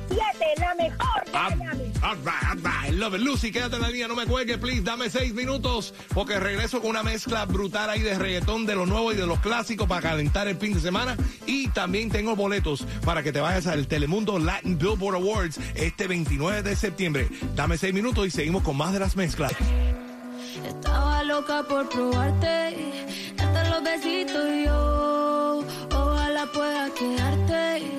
7, 0.08 0.22
la 0.60 0.74
mejor 0.74 1.18
right. 1.32 1.96
Ah, 2.02 2.14
ah, 2.26 2.54
ah, 2.64 2.86
love 2.92 3.14
it. 3.14 3.20
Lucy, 3.20 3.50
quédate 3.50 3.76
en 3.76 3.82
la 3.82 3.90
línea, 3.90 4.08
no 4.08 4.14
me 4.14 4.26
cuelgues, 4.26 4.58
please. 4.58 4.82
Dame 4.82 5.10
seis 5.10 5.34
minutos 5.34 5.94
porque 6.14 6.38
regreso 6.38 6.80
con 6.80 6.90
una 6.90 7.02
mezcla 7.02 7.44
brutal 7.44 7.90
ahí 7.90 8.00
de 8.00 8.18
reggaetón 8.18 8.66
de 8.66 8.74
lo 8.74 8.86
nuevo 8.86 9.12
y 9.12 9.16
de 9.16 9.26
los 9.26 9.40
clásicos 9.40 9.88
para 9.88 10.02
calentar 10.02 10.48
el 10.48 10.56
fin 10.56 10.74
de 10.74 10.80
semana. 10.80 11.16
Y 11.46 11.68
también 11.68 12.10
tengo 12.10 12.36
boletos 12.36 12.86
para 13.04 13.22
que 13.22 13.32
te 13.32 13.40
vayas 13.40 13.66
al 13.66 13.86
Telemundo 13.86 14.38
Latin 14.38 14.78
Billboard 14.78 15.16
Awards 15.16 15.58
este 15.74 16.06
29 16.06 16.62
de 16.62 16.76
septiembre. 16.76 17.28
Dame 17.54 17.78
seis 17.78 17.94
minutos 17.94 18.26
y 18.26 18.30
seguimos 18.30 18.62
con 18.62 18.76
más 18.76 18.92
de 18.92 19.00
las 19.00 19.16
mezclas. 19.16 19.52
Estaba 20.66 21.22
loca 21.24 21.62
por 21.62 21.88
probarte, 21.88 22.74
hasta 23.38 23.70
los 23.70 23.82
besitos 23.82 24.44
yo, 24.64 25.64
ojalá 25.92 26.46
pueda 26.52 26.90
quedarte. 26.94 27.97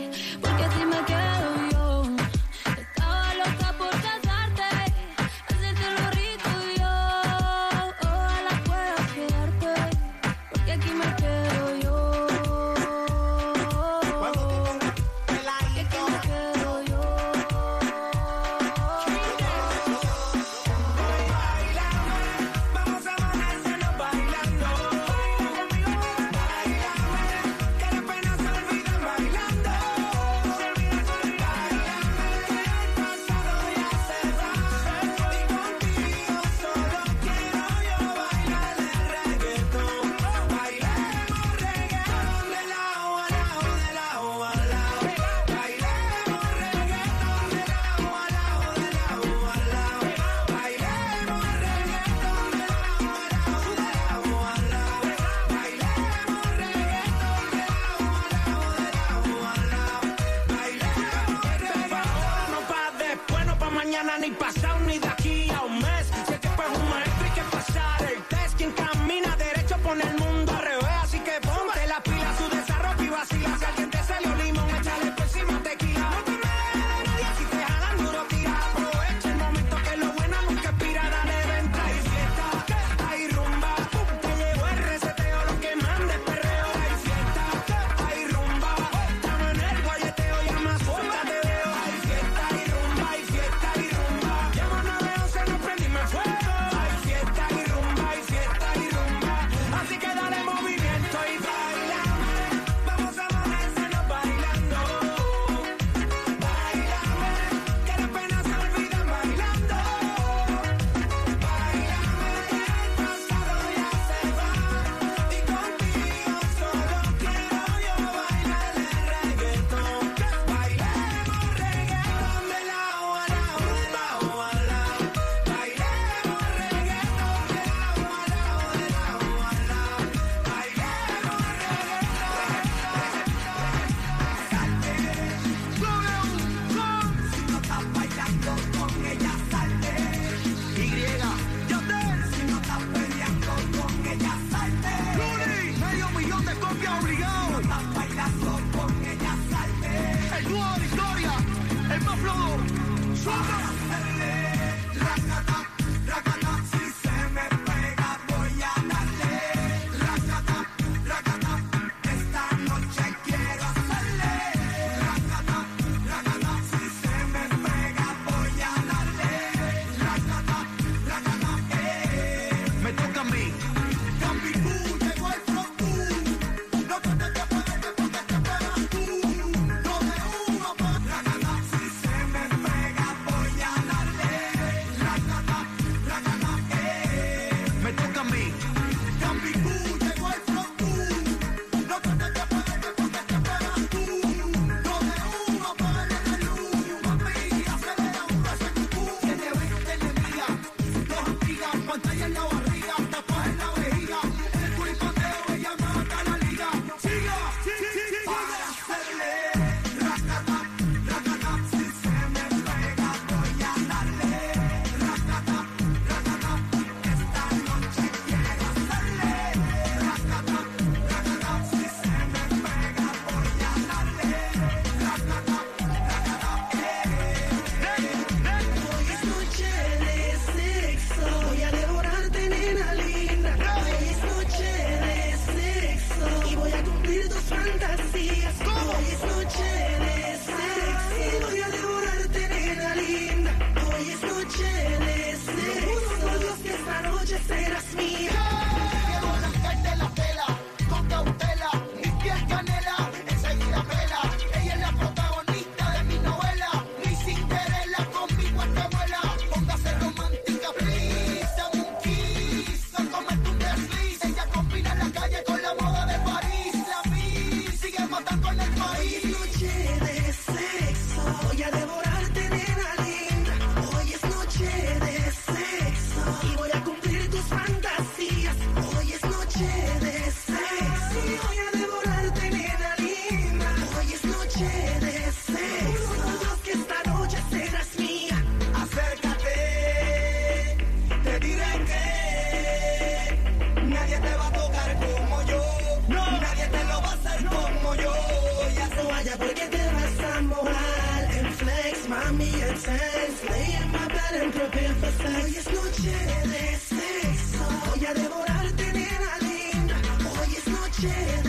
Find 302.10 302.40
me 302.40 302.50
a 302.64 302.74
time, 302.74 303.34
lay 303.52 303.78
in 303.80 303.92
my 303.92 304.08
bed 304.08 304.42
and 304.42 304.52
prepare 304.52 304.96
for 304.96 305.12
sex. 305.12 305.44
Hoy 305.44 305.56
es 305.58 305.68
noche 305.68 306.18
de 306.54 306.78
sexo, 306.90 307.64
voy 307.86 308.04
a 308.04 308.14
devorarte, 308.16 308.94
nena 308.94 309.38
linda. 309.42 309.96
Hoy 310.28 310.56
es 310.58 310.68
noche 310.68 311.14
de 311.44 311.49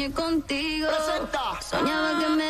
soñé 0.00 0.12
contigo. 0.12 0.88
Soñaba 1.60 2.18
que 2.20 2.28
me 2.28 2.49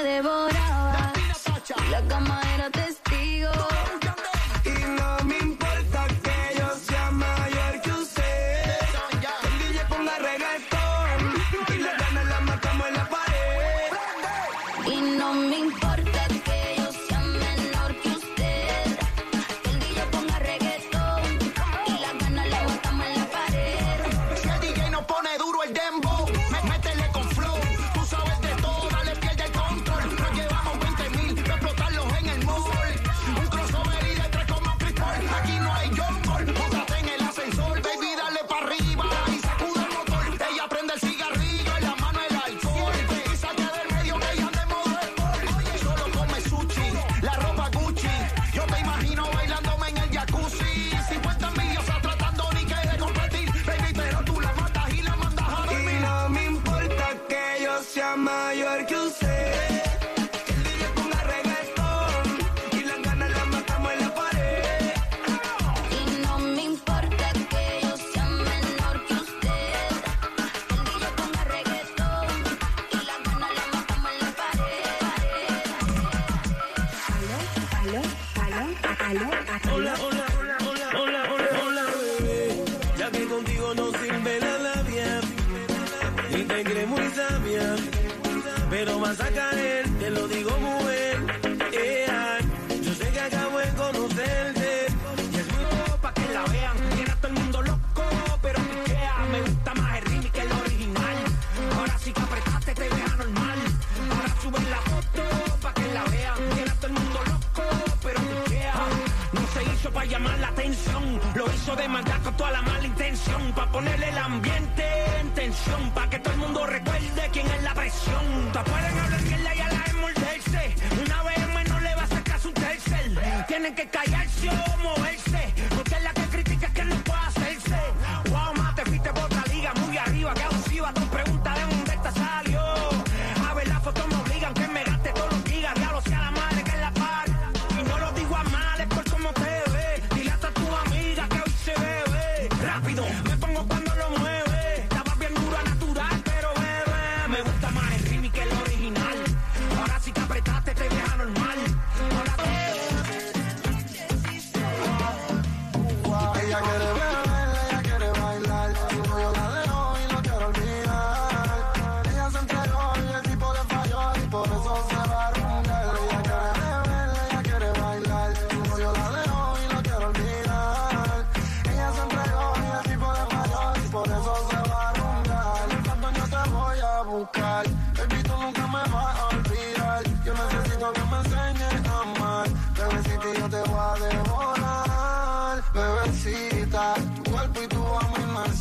generación. 118.10 118.64
pueden 118.64 118.98
hablar 118.98 119.22
mierda 119.22 119.54
y 119.54 119.60
a 119.60 119.68
la 119.68 119.84
envolverse. 119.90 120.74
Una 121.04 121.22
vez 121.22 121.48
menos 121.54 121.82
le 121.82 121.94
va 121.94 122.02
a 122.02 122.06
sacar 122.06 122.40
su 122.40 122.52
tercer. 122.52 123.46
Tienen 123.46 123.74
que 123.74 123.88
callarse 123.88 124.48
o 124.48 124.76
mover. 124.78 125.09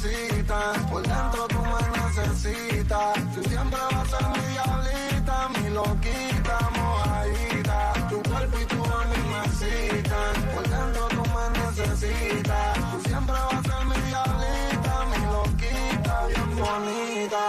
Inmersita. 0.04 0.74
Por 0.90 1.04
dentro 1.04 1.48
tú 1.48 1.62
me 1.62 1.82
necesitas. 2.00 3.36
Tú 3.36 3.44
siempre 3.50 3.80
vas 3.92 4.14
a 4.14 4.18
ser 4.18 4.28
mi 4.30 4.54
diablita, 4.54 5.50
mi 5.50 5.70
loquita, 5.70 6.70
mojadita. 6.76 8.08
Tu 8.10 8.24
cuerpo 8.24 8.60
y 8.60 8.66
tu 8.66 8.84
alma 8.84 9.16
inmersita. 9.16 10.20
Por 10.54 10.70
dentro 10.70 11.08
tú 11.10 11.24
me 11.36 11.46
necesitas. 11.60 12.92
Tú 12.92 13.10
siempre 13.10 13.34
vas 13.34 13.54
a 13.54 13.64
ser 13.64 13.86
mi 13.86 14.08
diablita, 14.08 14.94
mi 15.12 15.20
loquita, 15.36 16.28
bien 16.28 16.50
bonita. 16.58 17.44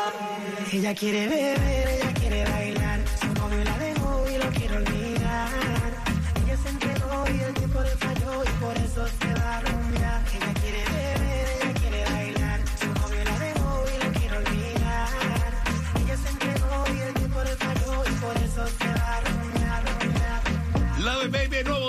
Ella 0.72 0.94
quiere 0.94 1.28
beber, 1.28 1.88
ella 1.88 2.14
quiere 2.14 2.44
bailar. 2.50 3.00
Su 3.20 3.26
novio 3.34 3.64
la 3.64 3.78
dejó 3.78 4.24
y 4.28 4.38
lo 4.38 4.50
quiere 4.50 4.76
olvidar. 4.76 5.48
Ella 6.44 6.56
se 6.62 6.68
entregó 6.68 7.24
y 7.28 7.40
el 7.40 7.54
tiempo 7.54 7.80
le 7.80 7.90
falló 7.96 8.44
y 8.44 8.62
por 8.62 8.76
eso 8.76 9.06
se 9.20 9.34
va 9.34 9.79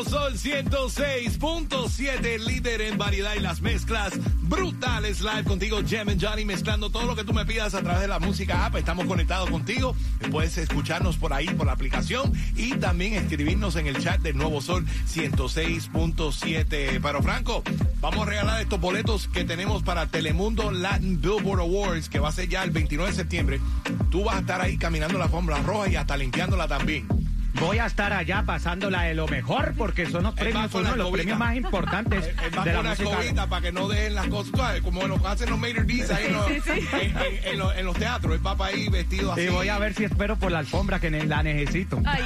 Sol 0.06 0.34
106.7, 0.34 2.40
líder 2.40 2.82
en 2.82 2.98
variedad 2.98 3.36
y 3.36 3.40
las 3.40 3.62
mezclas 3.62 4.14
brutales. 4.42 5.22
Live 5.22 5.44
contigo, 5.44 5.80
Jem 5.86 6.10
and 6.10 6.24
Johnny, 6.24 6.46
mezclando 6.46 6.90
todo 6.90 7.06
lo 7.06 7.16
que 7.16 7.24
tú 7.24 7.34
me 7.34 7.46
pidas 7.46 7.76
a 7.76 7.82
través 7.82 8.02
de 8.02 8.08
la 8.08 8.20
música 8.20 8.66
app. 8.66 8.76
Estamos 8.76 9.06
conectados 9.06 9.50
contigo. 9.50 9.96
Puedes 10.32 10.58
escucharnos 10.58 11.18
por 11.18 11.34
ahí, 11.34 11.48
por 11.48 11.68
la 11.68 11.74
aplicación 11.74 12.34
y 12.56 12.74
también 12.76 13.14
escribirnos 13.14 13.76
en 13.76 13.88
el 13.88 14.02
chat 14.02 14.22
de 14.22 14.34
Nuevo 14.34 14.62
Sol 14.62 14.86
106.7. 15.08 17.00
Pero 17.02 17.22
Franco, 17.22 17.64
vamos 18.00 18.26
a 18.26 18.30
regalar 18.30 18.62
estos 18.62 18.80
boletos 18.80 19.28
que 19.28 19.44
tenemos 19.44 19.84
para 19.84 20.08
Telemundo 20.08 20.72
Latin 20.72 21.22
Billboard 21.22 21.62
Awards, 21.62 22.10
que 22.10 22.20
va 22.20 22.30
a 22.30 22.32
ser 22.32 22.50
ya 22.50 22.64
el 22.64 22.72
29 22.72 23.12
de 23.12 23.18
septiembre. 23.18 23.62
Tú 24.10 24.24
vas 24.24 24.38
a 24.38 24.40
estar 24.40 24.62
ahí 24.62 24.78
caminando 24.78 25.18
la 25.18 25.26
alfombra 25.26 25.62
roja 25.62 25.90
y 25.90 25.96
hasta 25.96 26.18
limpiándola 26.18 26.68
también. 26.68 27.21
Voy 27.60 27.78
a 27.80 27.86
estar 27.86 28.12
allá 28.14 28.44
pasándola 28.44 29.04
de 29.04 29.14
lo 29.14 29.28
mejor 29.28 29.74
porque 29.78 30.06
son 30.10 30.24
los 30.24 30.34
premios, 30.34 30.74
uno 30.74 30.92
de 30.92 30.98
los 30.98 31.12
premios 31.12 31.38
más 31.38 31.56
importantes 31.56 32.26
Él 32.44 32.58
va 32.58 32.64
de 32.64 32.74
con 32.74 32.84
la 32.86 32.96
música. 32.96 33.48
para 33.48 33.62
que 33.62 33.72
no 33.72 33.88
dejen 33.88 34.16
las 34.16 34.28
cosas, 34.28 34.82
como 34.82 35.06
lo 35.08 35.16
hacen 35.28 35.50
los 35.50 35.60
Mater 35.60 35.86
D's 35.86 36.10
ahí 36.12 36.26
en 36.28 36.34
los, 36.34 36.48
Sí, 36.48 36.54
sí. 36.64 36.88
en- 36.94 37.18
en- 37.18 37.48
en 37.54 37.60
los- 37.60 37.76
en 37.76 37.86
los 37.86 37.96
teatros. 37.98 38.40
Va 38.46 38.56
para 38.56 38.74
ahí 38.74 38.88
vestido 38.90 39.32
así. 39.34 39.42
Y 39.42 39.48
voy 39.50 39.68
a 39.70 39.78
ver 39.80 39.94
si 39.94 40.04
espero 40.06 40.36
por 40.38 40.52
la 40.52 40.60
alfombra 40.60 41.00
que 41.00 41.12
ne- 41.12 41.26
la 41.26 41.44
necesito. 41.44 42.02
Ay. 42.06 42.24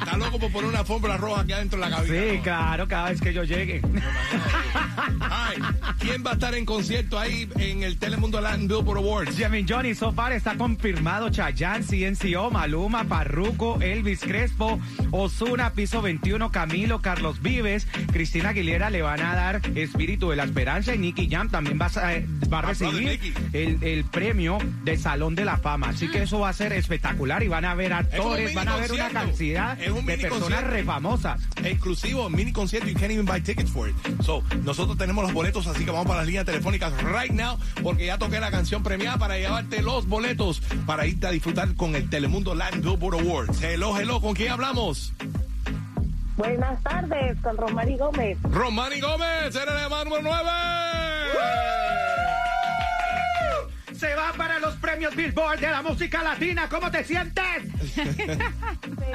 Está 0.00 0.16
loco 0.16 0.38
por 0.38 0.50
poner 0.52 0.70
una 0.70 0.80
alfombra 0.80 1.16
roja 1.16 1.42
aquí 1.42 1.52
adentro 1.52 1.78
de 1.80 1.88
la 1.90 1.96
cabina. 1.96 2.14
Sí, 2.30 2.36
¿no? 2.38 2.42
claro, 2.42 2.88
cada 2.88 3.10
vez 3.10 3.20
que 3.20 3.32
yo 3.32 3.44
llegue. 3.44 3.82
Ay, 5.30 5.58
¿Quién 5.98 6.24
va 6.24 6.30
a 6.30 6.34
estar 6.34 6.54
en 6.54 6.64
concierto 6.64 7.18
ahí 7.18 7.48
en 7.56 7.82
el 7.82 7.98
Telemundo 7.98 8.40
Latin 8.40 8.68
Billboard 8.68 8.98
Awards? 8.98 9.36
Jamin 9.38 9.66
Johnny 9.68 9.94
So 9.94 10.12
far 10.12 10.32
está 10.32 10.56
confirmado 10.56 11.28
Chayanne, 11.30 11.84
CNCO, 11.84 12.50
Maluma, 12.50 13.04
Parruco, 13.08 13.80
Elvis 13.80 14.20
Crespo, 14.20 14.78
Osuna, 15.10 15.72
Piso 15.72 16.02
21, 16.02 16.50
Camilo, 16.50 17.00
Carlos 17.00 17.42
Vives, 17.42 17.86
Cristina 18.12 18.50
Aguilera 18.50 18.90
le 18.90 19.02
van 19.02 19.20
a 19.20 19.34
dar 19.34 19.60
Espíritu 19.74 20.30
de 20.30 20.36
la 20.36 20.44
Esperanza 20.44 20.94
y 20.94 20.98
Nicky 20.98 21.28
Jam 21.28 21.48
también 21.48 21.78
va 21.80 21.90
a, 21.94 22.14
eh, 22.14 22.26
va 22.52 22.60
a 22.60 22.62
recibir 22.62 23.20
el, 23.52 23.82
el 23.82 24.04
premio 24.04 24.58
de 24.84 24.96
Salón 24.96 25.34
de 25.34 25.44
la 25.44 25.56
Fama. 25.56 25.88
Así 25.88 26.08
que 26.08 26.22
eso 26.22 26.40
va 26.40 26.50
a 26.50 26.52
ser 26.52 26.72
espectacular 26.72 27.42
y 27.42 27.48
van 27.48 27.64
a 27.64 27.74
ver 27.74 27.92
actores, 27.92 28.54
van 28.54 28.68
a 28.68 28.76
ver 28.76 28.92
una 28.92 29.08
cantidad 29.10 29.78
un 29.90 30.06
de 30.06 30.18
personas 30.18 30.64
refamosas. 30.64 31.40
Exclusivo, 31.64 32.28
mini 32.30 32.52
concierto, 32.52 32.88
you 32.88 32.94
can't 32.94 33.10
even 33.10 33.26
buy 33.26 33.40
tickets 33.40 33.70
for 33.70 33.88
it. 33.88 33.96
So, 34.22 34.42
nosotros 34.64 34.96
tenemos 34.98 35.24
los 35.24 35.32
boletos, 35.32 35.66
así 35.66 35.84
que 35.84 35.90
vamos 35.90 36.06
para 36.06 36.18
las 36.20 36.26
líneas 36.26 36.44
telefónicas 36.44 36.92
right 37.02 37.32
now, 37.32 37.58
porque 37.82 38.06
ya 38.06 38.18
toqué 38.18 38.40
la 38.40 38.50
canción 38.50 38.82
premiada 38.82 39.18
para 39.18 39.38
llevarte 39.38 39.82
los 39.82 40.06
boletos 40.06 40.60
para 40.86 41.06
irte 41.06 41.26
a 41.26 41.30
disfrutar 41.30 41.74
con 41.74 41.94
el 41.94 42.08
Telemundo 42.08 42.54
Latin 42.54 42.82
Billboard 42.98 43.20
Awards. 43.20 43.62
Hello, 43.62 43.96
hello, 43.96 44.20
¿con 44.20 44.34
quién 44.34 44.50
hablamos? 44.50 45.12
Buenas 46.36 46.82
tardes, 46.82 47.40
con 47.40 47.56
Romari 47.56 47.96
Gómez. 47.96 48.38
Romani 48.42 49.00
Gómez, 49.00 49.54
eres 49.54 49.56
el 49.56 50.04
número 50.04 50.22
9. 50.22 50.50
Se 51.32 51.97
premios 54.98 55.14
Billboard 55.14 55.60
de 55.60 55.70
la 55.70 55.80
música 55.80 56.24
latina. 56.24 56.68
¿Cómo 56.68 56.90
te 56.90 57.04
sientes? 57.04 57.44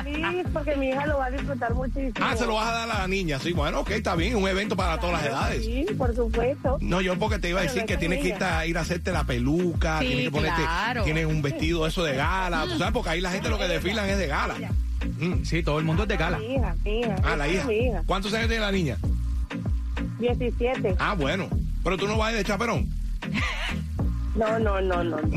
Feliz 0.01 0.45
porque 0.53 0.77
mi 0.77 0.87
hija 0.89 1.05
lo 1.07 1.17
va 1.17 1.25
a 1.25 1.31
disfrutar 1.31 1.73
muchísimo. 1.73 2.13
Ah, 2.21 2.37
se 2.37 2.45
lo 2.45 2.53
vas 2.55 2.67
a 2.67 2.71
dar 2.71 2.89
a 2.91 2.99
la 2.99 3.07
niña. 3.09 3.37
Sí, 3.37 3.51
bueno, 3.51 3.81
ok, 3.81 3.91
está 3.91 4.15
bien, 4.15 4.37
un 4.37 4.47
evento 4.47 4.77
para 4.77 4.97
todas 4.97 5.21
las 5.21 5.25
edades. 5.25 5.65
Sí, 5.65 5.85
por 5.97 6.15
supuesto. 6.15 6.77
No, 6.79 7.01
yo 7.01 7.19
porque 7.19 7.37
te 7.37 7.49
iba 7.49 7.59
a 7.59 7.63
decir 7.63 7.83
que 7.83 7.93
es 7.95 7.99
tienes 7.99 8.21
que 8.21 8.29
irte 8.29 8.45
a, 8.45 8.65
ir 8.65 8.77
a 8.77 8.81
hacerte 8.81 9.11
la 9.11 9.25
peluca, 9.25 9.99
Sí, 9.99 10.07
tienes 10.07 10.25
que 10.25 10.31
ponerte, 10.31 10.61
claro. 10.61 11.03
tienes 11.03 11.25
un 11.25 11.41
vestido 11.41 11.85
eso 11.85 12.03
de 12.05 12.15
gala, 12.15 12.63
tú 12.63 12.77
sabes, 12.77 12.93
porque 12.93 13.09
ahí 13.09 13.19
la 13.19 13.31
gente 13.31 13.49
lo 13.49 13.57
que 13.57 13.67
desfilan 13.67 14.09
es 14.09 14.17
de 14.17 14.27
gala. 14.27 14.55
Mm. 15.19 15.43
Sí, 15.43 15.63
todo 15.63 15.79
el 15.79 15.85
mundo 15.85 16.03
es 16.03 16.09
de 16.09 16.15
gala. 16.15 16.37
Mi 16.37 16.55
hija, 16.55 16.75
mi 16.85 16.99
hija. 17.01 17.15
Ah, 17.25 17.35
la 17.35 17.49
hija. 17.49 17.65
Mi 17.65 17.75
hija. 17.75 18.03
¿Cuántos 18.05 18.33
años 18.33 18.47
tiene 18.47 18.63
la 18.63 18.71
niña? 18.71 18.97
17. 20.19 20.95
Ah, 20.97 21.13
bueno. 21.13 21.49
Pero 21.83 21.97
tú 21.97 22.07
no 22.07 22.17
vas 22.17 22.29
a 22.29 22.31
ir 22.31 22.37
de 22.37 22.45
chaperón. 22.45 22.89
No, 24.35 24.59
no, 24.59 24.81
no, 24.81 25.03
no. 25.03 25.17
No, 25.17 25.29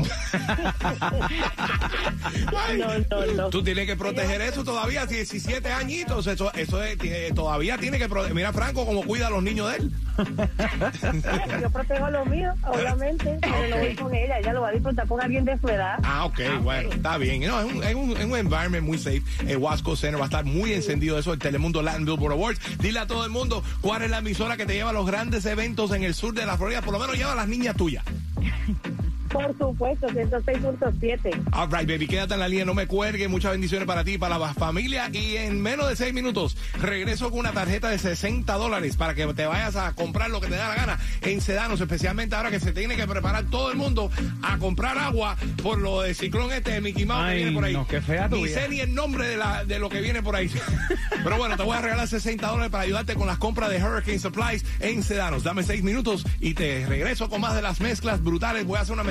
no, 2.77 2.87
no. 3.09 3.25
no. 3.35 3.49
Tú 3.49 3.63
tienes 3.63 3.85
que 3.85 3.95
proteger 3.95 4.41
eso 4.41 4.63
todavía, 4.63 5.05
17 5.05 5.71
añitos. 5.71 6.27
Eso, 6.27 6.51
eso 6.53 6.83
es- 6.83 6.97
tiene- 6.97 7.31
todavía 7.31 7.77
tiene 7.77 7.97
que 7.99 8.09
proteger. 8.09 8.35
Mira, 8.35 8.53
Franco, 8.53 8.85
cómo 8.85 9.03
cuida 9.03 9.27
a 9.27 9.29
los 9.29 9.43
niños 9.43 9.69
de 9.71 9.77
él. 9.77 9.91
Yo 11.61 11.69
protejo 11.69 12.09
lo 12.09 12.25
mío, 12.25 12.51
obviamente, 12.65 13.37
pero 13.41 13.67
no 13.69 13.77
voy 13.77 13.95
con 13.95 14.15
ella. 14.15 14.39
Ella 14.39 14.53
lo 14.53 14.61
va 14.61 14.69
a 14.69 14.71
disfrutar 14.71 15.07
con 15.07 15.21
alguien 15.21 15.45
de 15.45 15.57
su 15.59 15.67
edad. 15.69 15.99
Ah, 16.03 16.25
ok, 16.25 16.39
bueno, 16.63 16.91
está 16.91 17.17
bien. 17.17 17.41
No, 17.47 17.59
es 17.59 17.65
un, 17.73 17.83
es 17.83 17.95
un, 17.95 18.17
es 18.17 18.25
un 18.25 18.35
environment 18.35 18.83
muy 18.85 18.97
safe. 18.97 19.21
El 19.47 19.57
Wasco 19.57 19.95
Center 19.95 20.19
va 20.19 20.23
a 20.25 20.27
estar 20.27 20.45
muy 20.45 20.73
encendido 20.73 21.19
eso, 21.19 21.33
el 21.33 21.39
Telemundo 21.39 21.81
Latin 21.83 22.05
Billboard 22.05 22.33
Awards. 22.33 22.59
Dile 22.79 22.99
a 22.99 23.07
todo 23.07 23.23
el 23.25 23.31
mundo 23.31 23.63
cuál 23.81 24.01
es 24.01 24.09
la 24.09 24.19
emisora 24.19 24.57
que 24.57 24.65
te 24.65 24.73
lleva 24.73 24.89
a 24.89 24.93
los 24.93 25.05
grandes 25.05 25.45
eventos 25.45 25.91
en 25.91 26.03
el 26.03 26.15
sur 26.15 26.33
de 26.33 26.45
la 26.45 26.57
Florida. 26.57 26.81
Por 26.81 26.93
lo 26.93 26.99
menos 26.99 27.15
lleva 27.15 27.33
a 27.33 27.35
las 27.35 27.47
niñas 27.47 27.75
tuyas. 27.75 28.03
Thank 28.39 28.77
you. 28.87 28.96
Por 29.31 29.57
supuesto, 29.57 30.07
106.7. 30.07 31.43
All 31.53 31.67
right, 31.71 31.87
baby, 31.87 32.07
quédate 32.07 32.33
en 32.33 32.39
la 32.39 32.47
línea, 32.47 32.65
no 32.65 32.73
me 32.73 32.87
cuelgue. 32.87 33.27
Muchas 33.27 33.51
bendiciones 33.51 33.87
para 33.87 34.03
ti, 34.03 34.17
para 34.17 34.37
la 34.37 34.53
familia. 34.53 35.09
Y 35.11 35.35
en 35.37 35.61
menos 35.61 35.87
de 35.89 35.95
seis 35.95 36.13
minutos 36.13 36.57
regreso 36.81 37.29
con 37.29 37.39
una 37.39 37.51
tarjeta 37.51 37.89
de 37.89 37.97
60 37.97 38.51
dólares 38.55 38.95
para 38.95 39.13
que 39.13 39.25
te 39.33 39.45
vayas 39.45 39.75
a 39.75 39.93
comprar 39.93 40.29
lo 40.29 40.39
que 40.41 40.47
te 40.47 40.55
da 40.55 40.69
la 40.69 40.75
gana 40.75 40.99
en 41.21 41.41
Sedanos, 41.41 41.79
especialmente 41.81 42.35
ahora 42.35 42.51
que 42.51 42.59
se 42.59 42.71
tiene 42.71 42.95
que 42.95 43.07
preparar 43.07 43.45
todo 43.45 43.71
el 43.71 43.77
mundo 43.77 44.09
a 44.41 44.57
comprar 44.57 44.97
agua 44.97 45.35
por 45.61 45.77
lo 45.77 46.01
de 46.01 46.13
ciclón 46.13 46.51
este 46.51 46.71
de 46.71 46.81
Mickey 46.81 47.05
Mouse 47.05 47.29
que 47.29 47.35
viene 47.35 47.51
por 47.51 47.63
ahí. 47.65 47.73
no, 47.73 47.87
qué 47.87 48.01
fea 48.01 48.29
tu 48.29 48.37
Ni 48.37 48.43
vida. 48.45 48.61
sé 48.61 48.69
ni 48.69 48.79
el 48.79 48.93
nombre 48.93 49.27
de, 49.27 49.37
la, 49.37 49.63
de 49.65 49.79
lo 49.79 49.89
que 49.89 50.01
viene 50.01 50.21
por 50.23 50.35
ahí. 50.35 50.49
Pero 51.23 51.37
bueno, 51.37 51.57
te 51.57 51.63
voy 51.63 51.75
a 51.77 51.81
regalar 51.81 52.07
60 52.07 52.47
dólares 52.47 52.71
para 52.71 52.83
ayudarte 52.83 53.15
con 53.15 53.27
las 53.27 53.37
compras 53.37 53.69
de 53.69 53.83
Hurricane 53.83 54.19
Supplies 54.19 54.65
en 54.79 55.03
Sedanos. 55.03 55.43
Dame 55.43 55.63
seis 55.63 55.83
minutos 55.83 56.25
y 56.39 56.53
te 56.53 56.85
regreso 56.85 57.29
con 57.29 57.41
más 57.41 57.55
de 57.55 57.61
las 57.61 57.79
mezclas 57.81 58.23
brutales. 58.23 58.65
Voy 58.65 58.77
a 58.77 58.81
hacer 58.81 58.93
una 58.93 59.03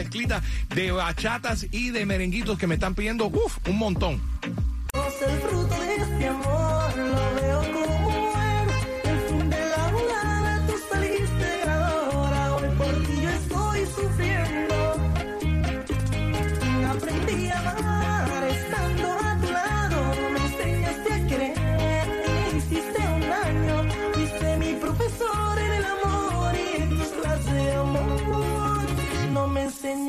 de 0.75 0.93
bachatas 0.93 1.67
y 1.71 1.91
de 1.91 2.07
merenguitos 2.07 2.59
que 2.59 2.67
me 2.67 2.75
están 2.75 2.95
pidiendo 2.95 3.31
un 3.67 3.79
montón. 3.79 4.21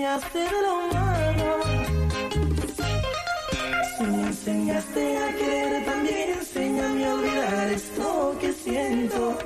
Enseñaste 0.08 0.40
de 0.40 0.62
lo 0.62 0.76
malo. 0.94 1.50
Si 3.98 4.04
me 4.04 4.28
enseñaste 4.28 5.18
a 5.18 5.36
querer, 5.36 5.86
también 5.86 6.30
enséñame 6.40 7.06
a 7.06 7.14
olvidar 7.14 7.68
esto 7.74 8.38
que 8.40 8.54
siento. 8.54 9.38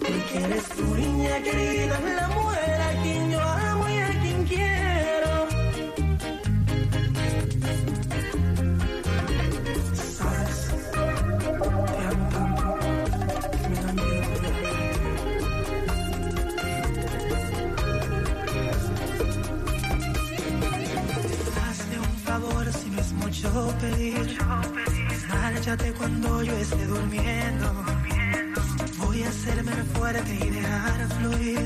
Porque 0.00 0.44
eres 0.44 0.64
tu 0.76 0.94
niña 0.94 1.42
querida, 1.42 2.00
la 2.00 2.28
mujer 2.28 2.49
yo 26.42 26.56
esté 26.56 26.86
durmiendo. 26.86 27.84
Voy 28.98 29.22
a 29.22 29.28
hacerme 29.28 29.72
fuerte 29.94 30.34
y 30.34 30.50
dejar 30.50 31.08
fluir. 31.18 31.59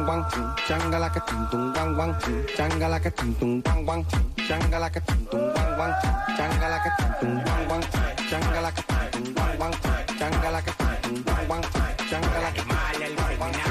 bang 0.00 0.06
bang 0.06 0.24
ting 0.32 0.48
changa 0.66 0.98
like 0.98 1.16
a 1.16 1.20
ting 1.20 1.46
tung 1.50 1.72
bang 1.72 1.96
bang 1.96 2.14
ting 2.20 2.46
changa 2.56 2.88
like 2.88 3.06
a 3.06 3.10
ting 3.10 3.34
tung 3.40 3.60
bang 3.60 3.86
bang 3.86 4.04
ting 4.04 4.46
changa 4.48 4.80
like 4.80 4.96
a 4.96 5.00
ting 5.00 5.26
tung 5.30 5.52
bang 5.54 5.78
bang 5.78 5.92
ting 6.02 6.14
changa 6.36 6.68
like 6.70 6.86
a 6.86 6.90
ting 6.98 7.12
tung 7.20 7.44
bang 7.44 7.68
bang 7.68 7.82
ting 7.92 8.28
changa 8.30 8.62
like 8.62 8.78
a 8.78 8.82
ting 8.88 9.10
tung 9.12 9.34
bang 9.34 9.58
bang 9.58 9.72
ting 9.82 10.18
changa 10.18 10.52
like 10.52 10.68
a 10.68 10.72
ting 10.78 10.96
tung 11.02 11.22
bang 11.26 11.48
bang 11.48 11.62
ting 11.62 12.08
changa 12.10 12.40
like 12.42 12.58
a 12.58 12.62
ting 12.62 12.78
tung 12.98 13.26
bang 13.28 13.38
bang 13.40 13.52
ting 13.52 13.69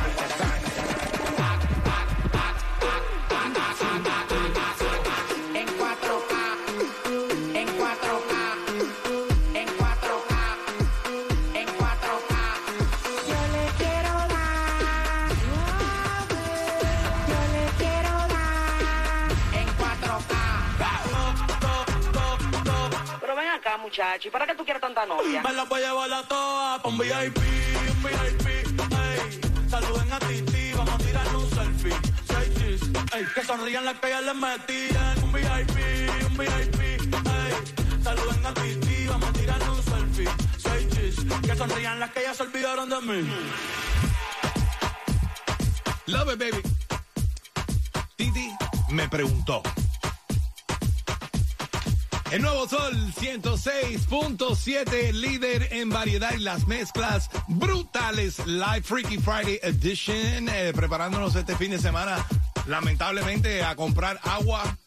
muchacho, 24.00 24.28
¿y 24.30 24.32
para 24.32 24.48
qué 24.48 24.56
tú 24.56 24.64
quieres 24.64 24.82
tanta 24.82 25.06
novia? 25.06 25.42
Me 25.42 25.54
la 25.54 25.64
voy 25.66 25.84
a 25.84 25.88
llevar 25.88 26.14
a 26.14 26.24
todas 26.24 26.82
pa' 26.82 26.88
un 26.88 26.98
VIP, 26.98 27.38
un 27.38 28.04
VIP, 28.04 28.48
ey. 28.48 29.70
Saluden 29.70 30.14
a 30.14 30.20
Titi, 30.20 30.72
vamos 30.74 30.94
a 30.94 30.98
tirarle 30.98 31.38
un 31.38 31.50
selfie. 31.50 31.96
Seis 32.28 32.54
chis, 32.56 32.82
ey. 33.14 33.26
Que 33.36 33.44
sonrían 33.44 33.86
las 33.86 34.00
que 34.00 34.10
ya 34.10 34.22
les 34.22 34.36
metían. 34.36 35.24
Un 35.24 35.34
VIP, 35.34 35.78
un 36.30 36.38
VIP, 36.38 36.82
ey. 36.82 38.04
Saluden 38.04 38.46
a 38.46 38.54
Titi, 38.54 39.08
vamos 39.08 39.30
a 39.30 39.34
tirarle 39.34 39.70
un 39.70 39.84
selfie. 39.84 40.30
Seis 40.58 40.88
chis, 40.90 41.16
que 41.42 41.56
sonrían 41.56 42.00
las 42.00 42.12
que 42.12 42.22
ya 42.22 42.34
se 42.34 42.44
olvidaron 42.44 42.90
de 42.90 43.02
mí. 43.02 43.30
Love 46.08 46.34
it, 46.34 46.40
baby. 46.40 46.62
Titi 48.16 48.56
me 48.90 49.10
preguntó. 49.10 49.62
El 52.32 52.44
nuevo 52.44 52.68
Sol 52.68 52.96
106.7, 53.20 55.14
líder 55.14 55.70
en 55.72 55.90
variedad 55.90 56.32
y 56.34 56.40
las 56.40 56.68
mezclas 56.68 57.28
brutales. 57.48 58.46
Live 58.46 58.84
Freaky 58.84 59.18
Friday 59.18 59.60
Edition. 59.64 60.48
eh, 60.48 60.72
preparándonos 60.76 61.36
este 61.36 61.56
fin 61.56 61.72
de 61.72 61.80
semana, 61.80 62.24
lamentablemente, 62.68 63.64
a 63.64 63.76
comprar 63.76 64.20
agua 64.24 64.78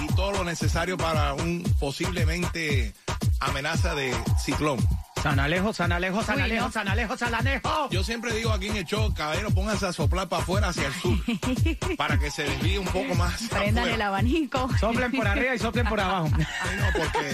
y 0.00 0.06
todo 0.14 0.30
lo 0.30 0.44
necesario 0.44 0.96
para 0.96 1.34
un 1.34 1.64
posiblemente 1.80 2.94
amenaza 3.40 3.96
de 3.96 4.14
ciclón. 4.38 4.78
San 5.24 5.40
Alejo, 5.40 5.72
San 5.72 5.90
Alejo, 5.90 6.22
San 6.22 6.38
Alejo. 6.38 6.70
San 6.70 6.86
Alejo, 6.86 7.16
San 7.16 7.34
Alejo. 7.34 7.88
Yo 7.90 8.04
siempre 8.04 8.34
digo 8.34 8.52
aquí 8.52 8.66
en 8.66 8.76
el 8.76 8.84
show, 8.84 9.10
caballero, 9.14 9.50
pónganse 9.52 9.86
a 9.86 9.92
soplar 9.94 10.28
para 10.28 10.42
afuera 10.42 10.68
hacia 10.68 10.86
el 10.88 10.92
sur, 10.92 11.16
para 11.96 12.18
que 12.18 12.30
se 12.30 12.42
desvíe 12.42 12.78
un 12.78 12.84
poco 12.84 13.14
más. 13.14 13.40
Prendan 13.48 13.88
el 13.88 14.02
abanico. 14.02 14.68
Soplen 14.78 15.12
por 15.12 15.26
arriba 15.26 15.54
y 15.54 15.58
soplen 15.58 15.86
por 15.86 15.98
abajo. 15.98 16.28
Ay, 16.36 16.76
no, 16.76 16.84
porque. 16.98 17.32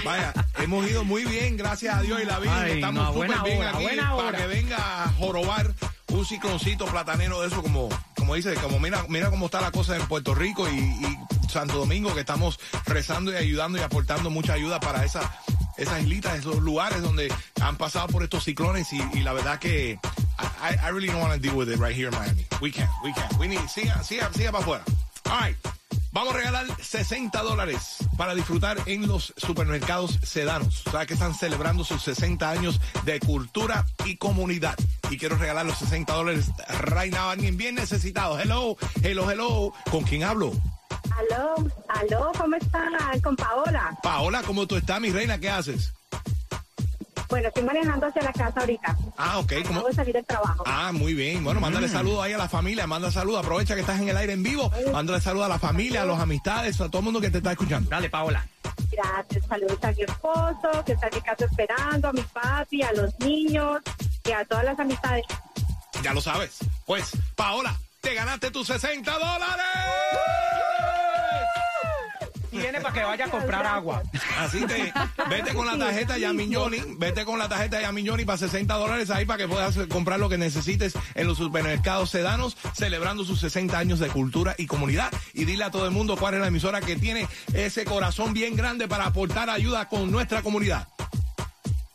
Vaya, 0.06 0.32
hemos 0.60 0.88
ido 0.88 1.04
muy 1.04 1.26
bien, 1.26 1.58
gracias 1.58 1.94
a 1.94 2.00
Dios 2.00 2.22
y 2.22 2.24
la 2.24 2.38
vida. 2.38 2.62
Ay, 2.62 2.72
Estamos 2.72 3.04
no, 3.04 3.12
súper 3.12 3.42
bien 3.42 3.58
hora, 3.58 3.70
aquí 3.70 3.82
buena 3.82 4.02
para 4.02 4.14
hora. 4.14 4.38
que 4.38 4.46
venga 4.46 5.04
a 5.04 5.08
jorobar 5.12 5.74
un 6.08 6.24
cicloncito 6.24 6.86
platanero 6.86 7.42
de 7.42 7.48
eso, 7.48 7.62
como, 7.62 7.90
como 8.16 8.34
dice, 8.34 8.54
como 8.54 8.80
mira, 8.80 9.04
mira 9.10 9.28
cómo 9.28 9.46
está 9.46 9.60
la 9.60 9.72
cosa 9.72 9.94
en 9.96 10.06
Puerto 10.06 10.34
Rico 10.34 10.66
y, 10.70 10.78
y 10.78 11.18
Santo 11.50 11.76
Domingo, 11.76 12.14
que 12.14 12.20
estamos 12.20 12.58
rezando 12.86 13.30
y 13.30 13.36
ayudando 13.36 13.76
y 13.78 13.82
aportando 13.82 14.30
mucha 14.30 14.54
ayuda 14.54 14.80
para 14.80 15.04
esa, 15.04 15.20
esas 15.82 16.02
islitas, 16.02 16.38
esos 16.38 16.56
lugares 16.56 17.02
donde 17.02 17.32
han 17.60 17.76
pasado 17.76 18.08
por 18.08 18.22
estos 18.22 18.44
ciclones 18.44 18.92
y, 18.92 19.20
la 19.20 19.32
verdad 19.32 19.58
que 19.58 19.98
I, 20.38 20.90
really 20.90 21.08
don't 21.08 21.20
want 21.20 21.34
to 21.34 21.38
deal 21.38 21.56
with 21.56 21.68
it 21.68 21.78
right 21.78 21.94
here 21.94 22.08
in 22.08 22.14
Miami. 22.14 22.46
We 22.60 22.70
can't, 22.70 22.90
we 23.02 23.12
can't. 23.12 23.32
We 23.38 23.48
need, 23.48 23.60
siga, 23.68 24.02
siga, 24.02 24.30
siga 24.32 24.52
para 24.52 24.64
afuera. 24.64 24.84
All 25.26 25.38
right. 25.40 25.56
Vamos 26.12 26.34
a 26.34 26.36
regalar 26.36 26.66
60 26.78 27.42
dólares 27.42 27.96
para 28.18 28.34
disfrutar 28.34 28.78
en 28.84 29.08
los 29.08 29.32
supermercados 29.38 30.18
sedanos. 30.22 30.86
O 30.86 30.90
sea, 30.90 31.06
que 31.06 31.14
están 31.14 31.34
celebrando 31.34 31.84
sus 31.84 32.02
60 32.02 32.50
años 32.50 32.80
de 33.04 33.18
cultura 33.18 33.86
y 34.04 34.16
comunidad. 34.16 34.76
Y 35.10 35.16
quiero 35.16 35.36
regalar 35.36 35.64
los 35.64 35.78
60 35.78 36.12
dólares 36.12 36.50
right 36.82 37.14
now 37.14 37.30
alguien 37.30 37.56
bien 37.56 37.74
necesitado. 37.74 38.38
Hello, 38.38 38.76
hello, 39.02 39.30
hello. 39.30 39.72
¿Con 39.90 40.04
quién 40.04 40.22
hablo? 40.22 40.52
Aló, 41.18 41.54
aló, 41.88 42.32
¿cómo 42.36 42.56
están? 42.56 42.92
Con 43.22 43.36
Paola. 43.36 43.96
Paola, 44.02 44.42
¿cómo 44.42 44.66
tú 44.66 44.76
estás, 44.76 45.00
mi 45.00 45.10
reina? 45.10 45.38
¿Qué 45.38 45.50
haces? 45.50 45.92
Bueno, 47.28 47.48
estoy 47.48 47.62
manejando 47.62 48.06
hacia 48.06 48.22
la 48.22 48.32
casa 48.32 48.60
ahorita. 48.60 48.96
Ah, 49.16 49.38
ok. 49.38 49.52
¿Cómo? 49.62 49.78
Acabo 49.78 49.88
de 49.88 49.94
salir 49.94 50.14
del 50.14 50.24
trabajo. 50.26 50.64
Ah, 50.66 50.92
muy 50.92 51.14
bien. 51.14 51.42
Bueno, 51.42 51.60
mándale 51.60 51.88
saludos 51.88 52.22
ahí 52.22 52.34
a 52.34 52.38
la 52.38 52.48
familia, 52.48 52.86
manda 52.86 53.10
saludos. 53.10 53.40
Aprovecha 53.42 53.74
que 53.74 53.80
estás 53.80 53.98
en 54.00 54.08
el 54.10 54.16
aire 54.18 54.34
en 54.34 54.42
vivo. 54.42 54.70
Mándale 54.92 55.18
saludos 55.20 55.46
a 55.46 55.48
la 55.48 55.58
familia, 55.58 56.02
a 56.02 56.04
los 56.04 56.20
amistades, 56.20 56.78
a 56.80 56.88
todo 56.88 56.98
el 56.98 57.04
mundo 57.04 57.22
que 57.22 57.30
te 57.30 57.38
está 57.38 57.52
escuchando. 57.52 57.88
Dale, 57.88 58.10
Paola. 58.10 58.46
Gracias, 58.90 59.46
saludos 59.46 59.78
a 59.82 59.92
mi 59.92 60.02
esposo, 60.02 60.84
que 60.84 60.92
está 60.92 61.08
en 61.08 61.14
mi 61.14 61.20
casa 61.22 61.44
esperando, 61.46 62.08
a 62.08 62.12
mi 62.12 62.20
papi, 62.20 62.82
a 62.82 62.92
los 62.92 63.18
niños 63.20 63.80
y 64.26 64.32
a 64.32 64.44
todas 64.44 64.64
las 64.64 64.78
amistades. 64.78 65.24
Ya 66.02 66.12
lo 66.12 66.20
sabes. 66.20 66.58
Pues, 66.84 67.12
Paola, 67.34 67.74
te 68.02 68.12
ganaste 68.12 68.50
tus 68.50 68.66
60 68.66 69.10
dólares. 69.10 70.51
Tiene 72.52 72.80
para 72.80 72.94
que 72.94 73.02
vaya 73.02 73.24
a 73.24 73.30
comprar 73.30 73.66
agua. 73.66 74.02
Así 74.38 74.64
que 74.66 74.92
vete 75.28 75.54
con 75.54 75.66
la 75.66 75.78
tarjeta 75.78 76.18
Yamiñoni, 76.18 76.96
vete 76.98 77.24
con 77.24 77.38
la 77.38 77.48
tarjeta 77.48 77.80
Yamiñoni 77.80 78.24
para 78.24 78.38
60 78.38 78.74
dólares 78.74 79.10
ahí 79.10 79.24
para 79.24 79.38
que 79.38 79.48
puedas 79.48 79.76
comprar 79.88 80.20
lo 80.20 80.28
que 80.28 80.38
necesites 80.38 80.92
en 81.14 81.26
los 81.26 81.38
supermercados 81.38 82.10
sedanos, 82.10 82.56
celebrando 82.74 83.24
sus 83.24 83.40
60 83.40 83.78
años 83.78 83.98
de 83.98 84.08
cultura 84.08 84.54
y 84.58 84.66
comunidad. 84.66 85.10
Y 85.32 85.44
dile 85.44 85.64
a 85.64 85.70
todo 85.70 85.86
el 85.86 85.92
mundo 85.92 86.16
cuál 86.16 86.34
es 86.34 86.40
la 86.40 86.48
emisora 86.48 86.80
que 86.80 86.96
tiene 86.96 87.26
ese 87.54 87.84
corazón 87.84 88.34
bien 88.34 88.54
grande 88.54 88.86
para 88.86 89.06
aportar 89.06 89.48
ayuda 89.50 89.88
con 89.88 90.10
nuestra 90.10 90.42
comunidad. 90.42 90.88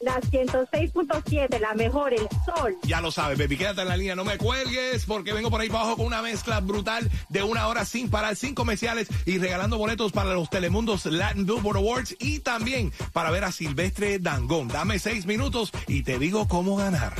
La 0.07 0.21
106.7, 0.21 1.59
la 1.59 1.73
mejor, 1.73 2.13
el 2.13 2.29
sol. 2.45 2.77
Ya 2.83 3.01
lo 3.01 3.11
sabes, 3.11 3.37
baby, 3.37 3.57
quédate 3.57 3.81
en 3.81 3.89
la 3.89 3.97
línea, 3.97 4.15
no 4.15 4.23
me 4.23 4.37
cuelgues 4.37 5.05
porque 5.05 5.33
vengo 5.33 5.49
por 5.49 5.59
ahí 5.59 5.67
abajo 5.67 5.97
con 5.97 6.05
una 6.05 6.21
mezcla 6.21 6.61
brutal 6.61 7.11
de 7.27 7.43
una 7.43 7.67
hora 7.67 7.83
sin 7.83 8.09
parar, 8.09 8.37
sin 8.37 8.55
comerciales 8.55 9.09
y 9.25 9.37
regalando 9.37 9.77
boletos 9.77 10.13
para 10.13 10.33
los 10.33 10.49
Telemundos 10.49 11.05
Latin 11.07 11.45
Billboard 11.45 11.75
Awards 11.75 12.15
y 12.21 12.39
también 12.39 12.93
para 13.11 13.31
ver 13.31 13.43
a 13.43 13.51
Silvestre 13.51 14.17
Dangón. 14.19 14.69
Dame 14.69 14.97
seis 14.97 15.25
minutos 15.25 15.73
y 15.87 16.03
te 16.03 16.17
digo 16.19 16.47
cómo 16.47 16.77
ganar. 16.77 17.11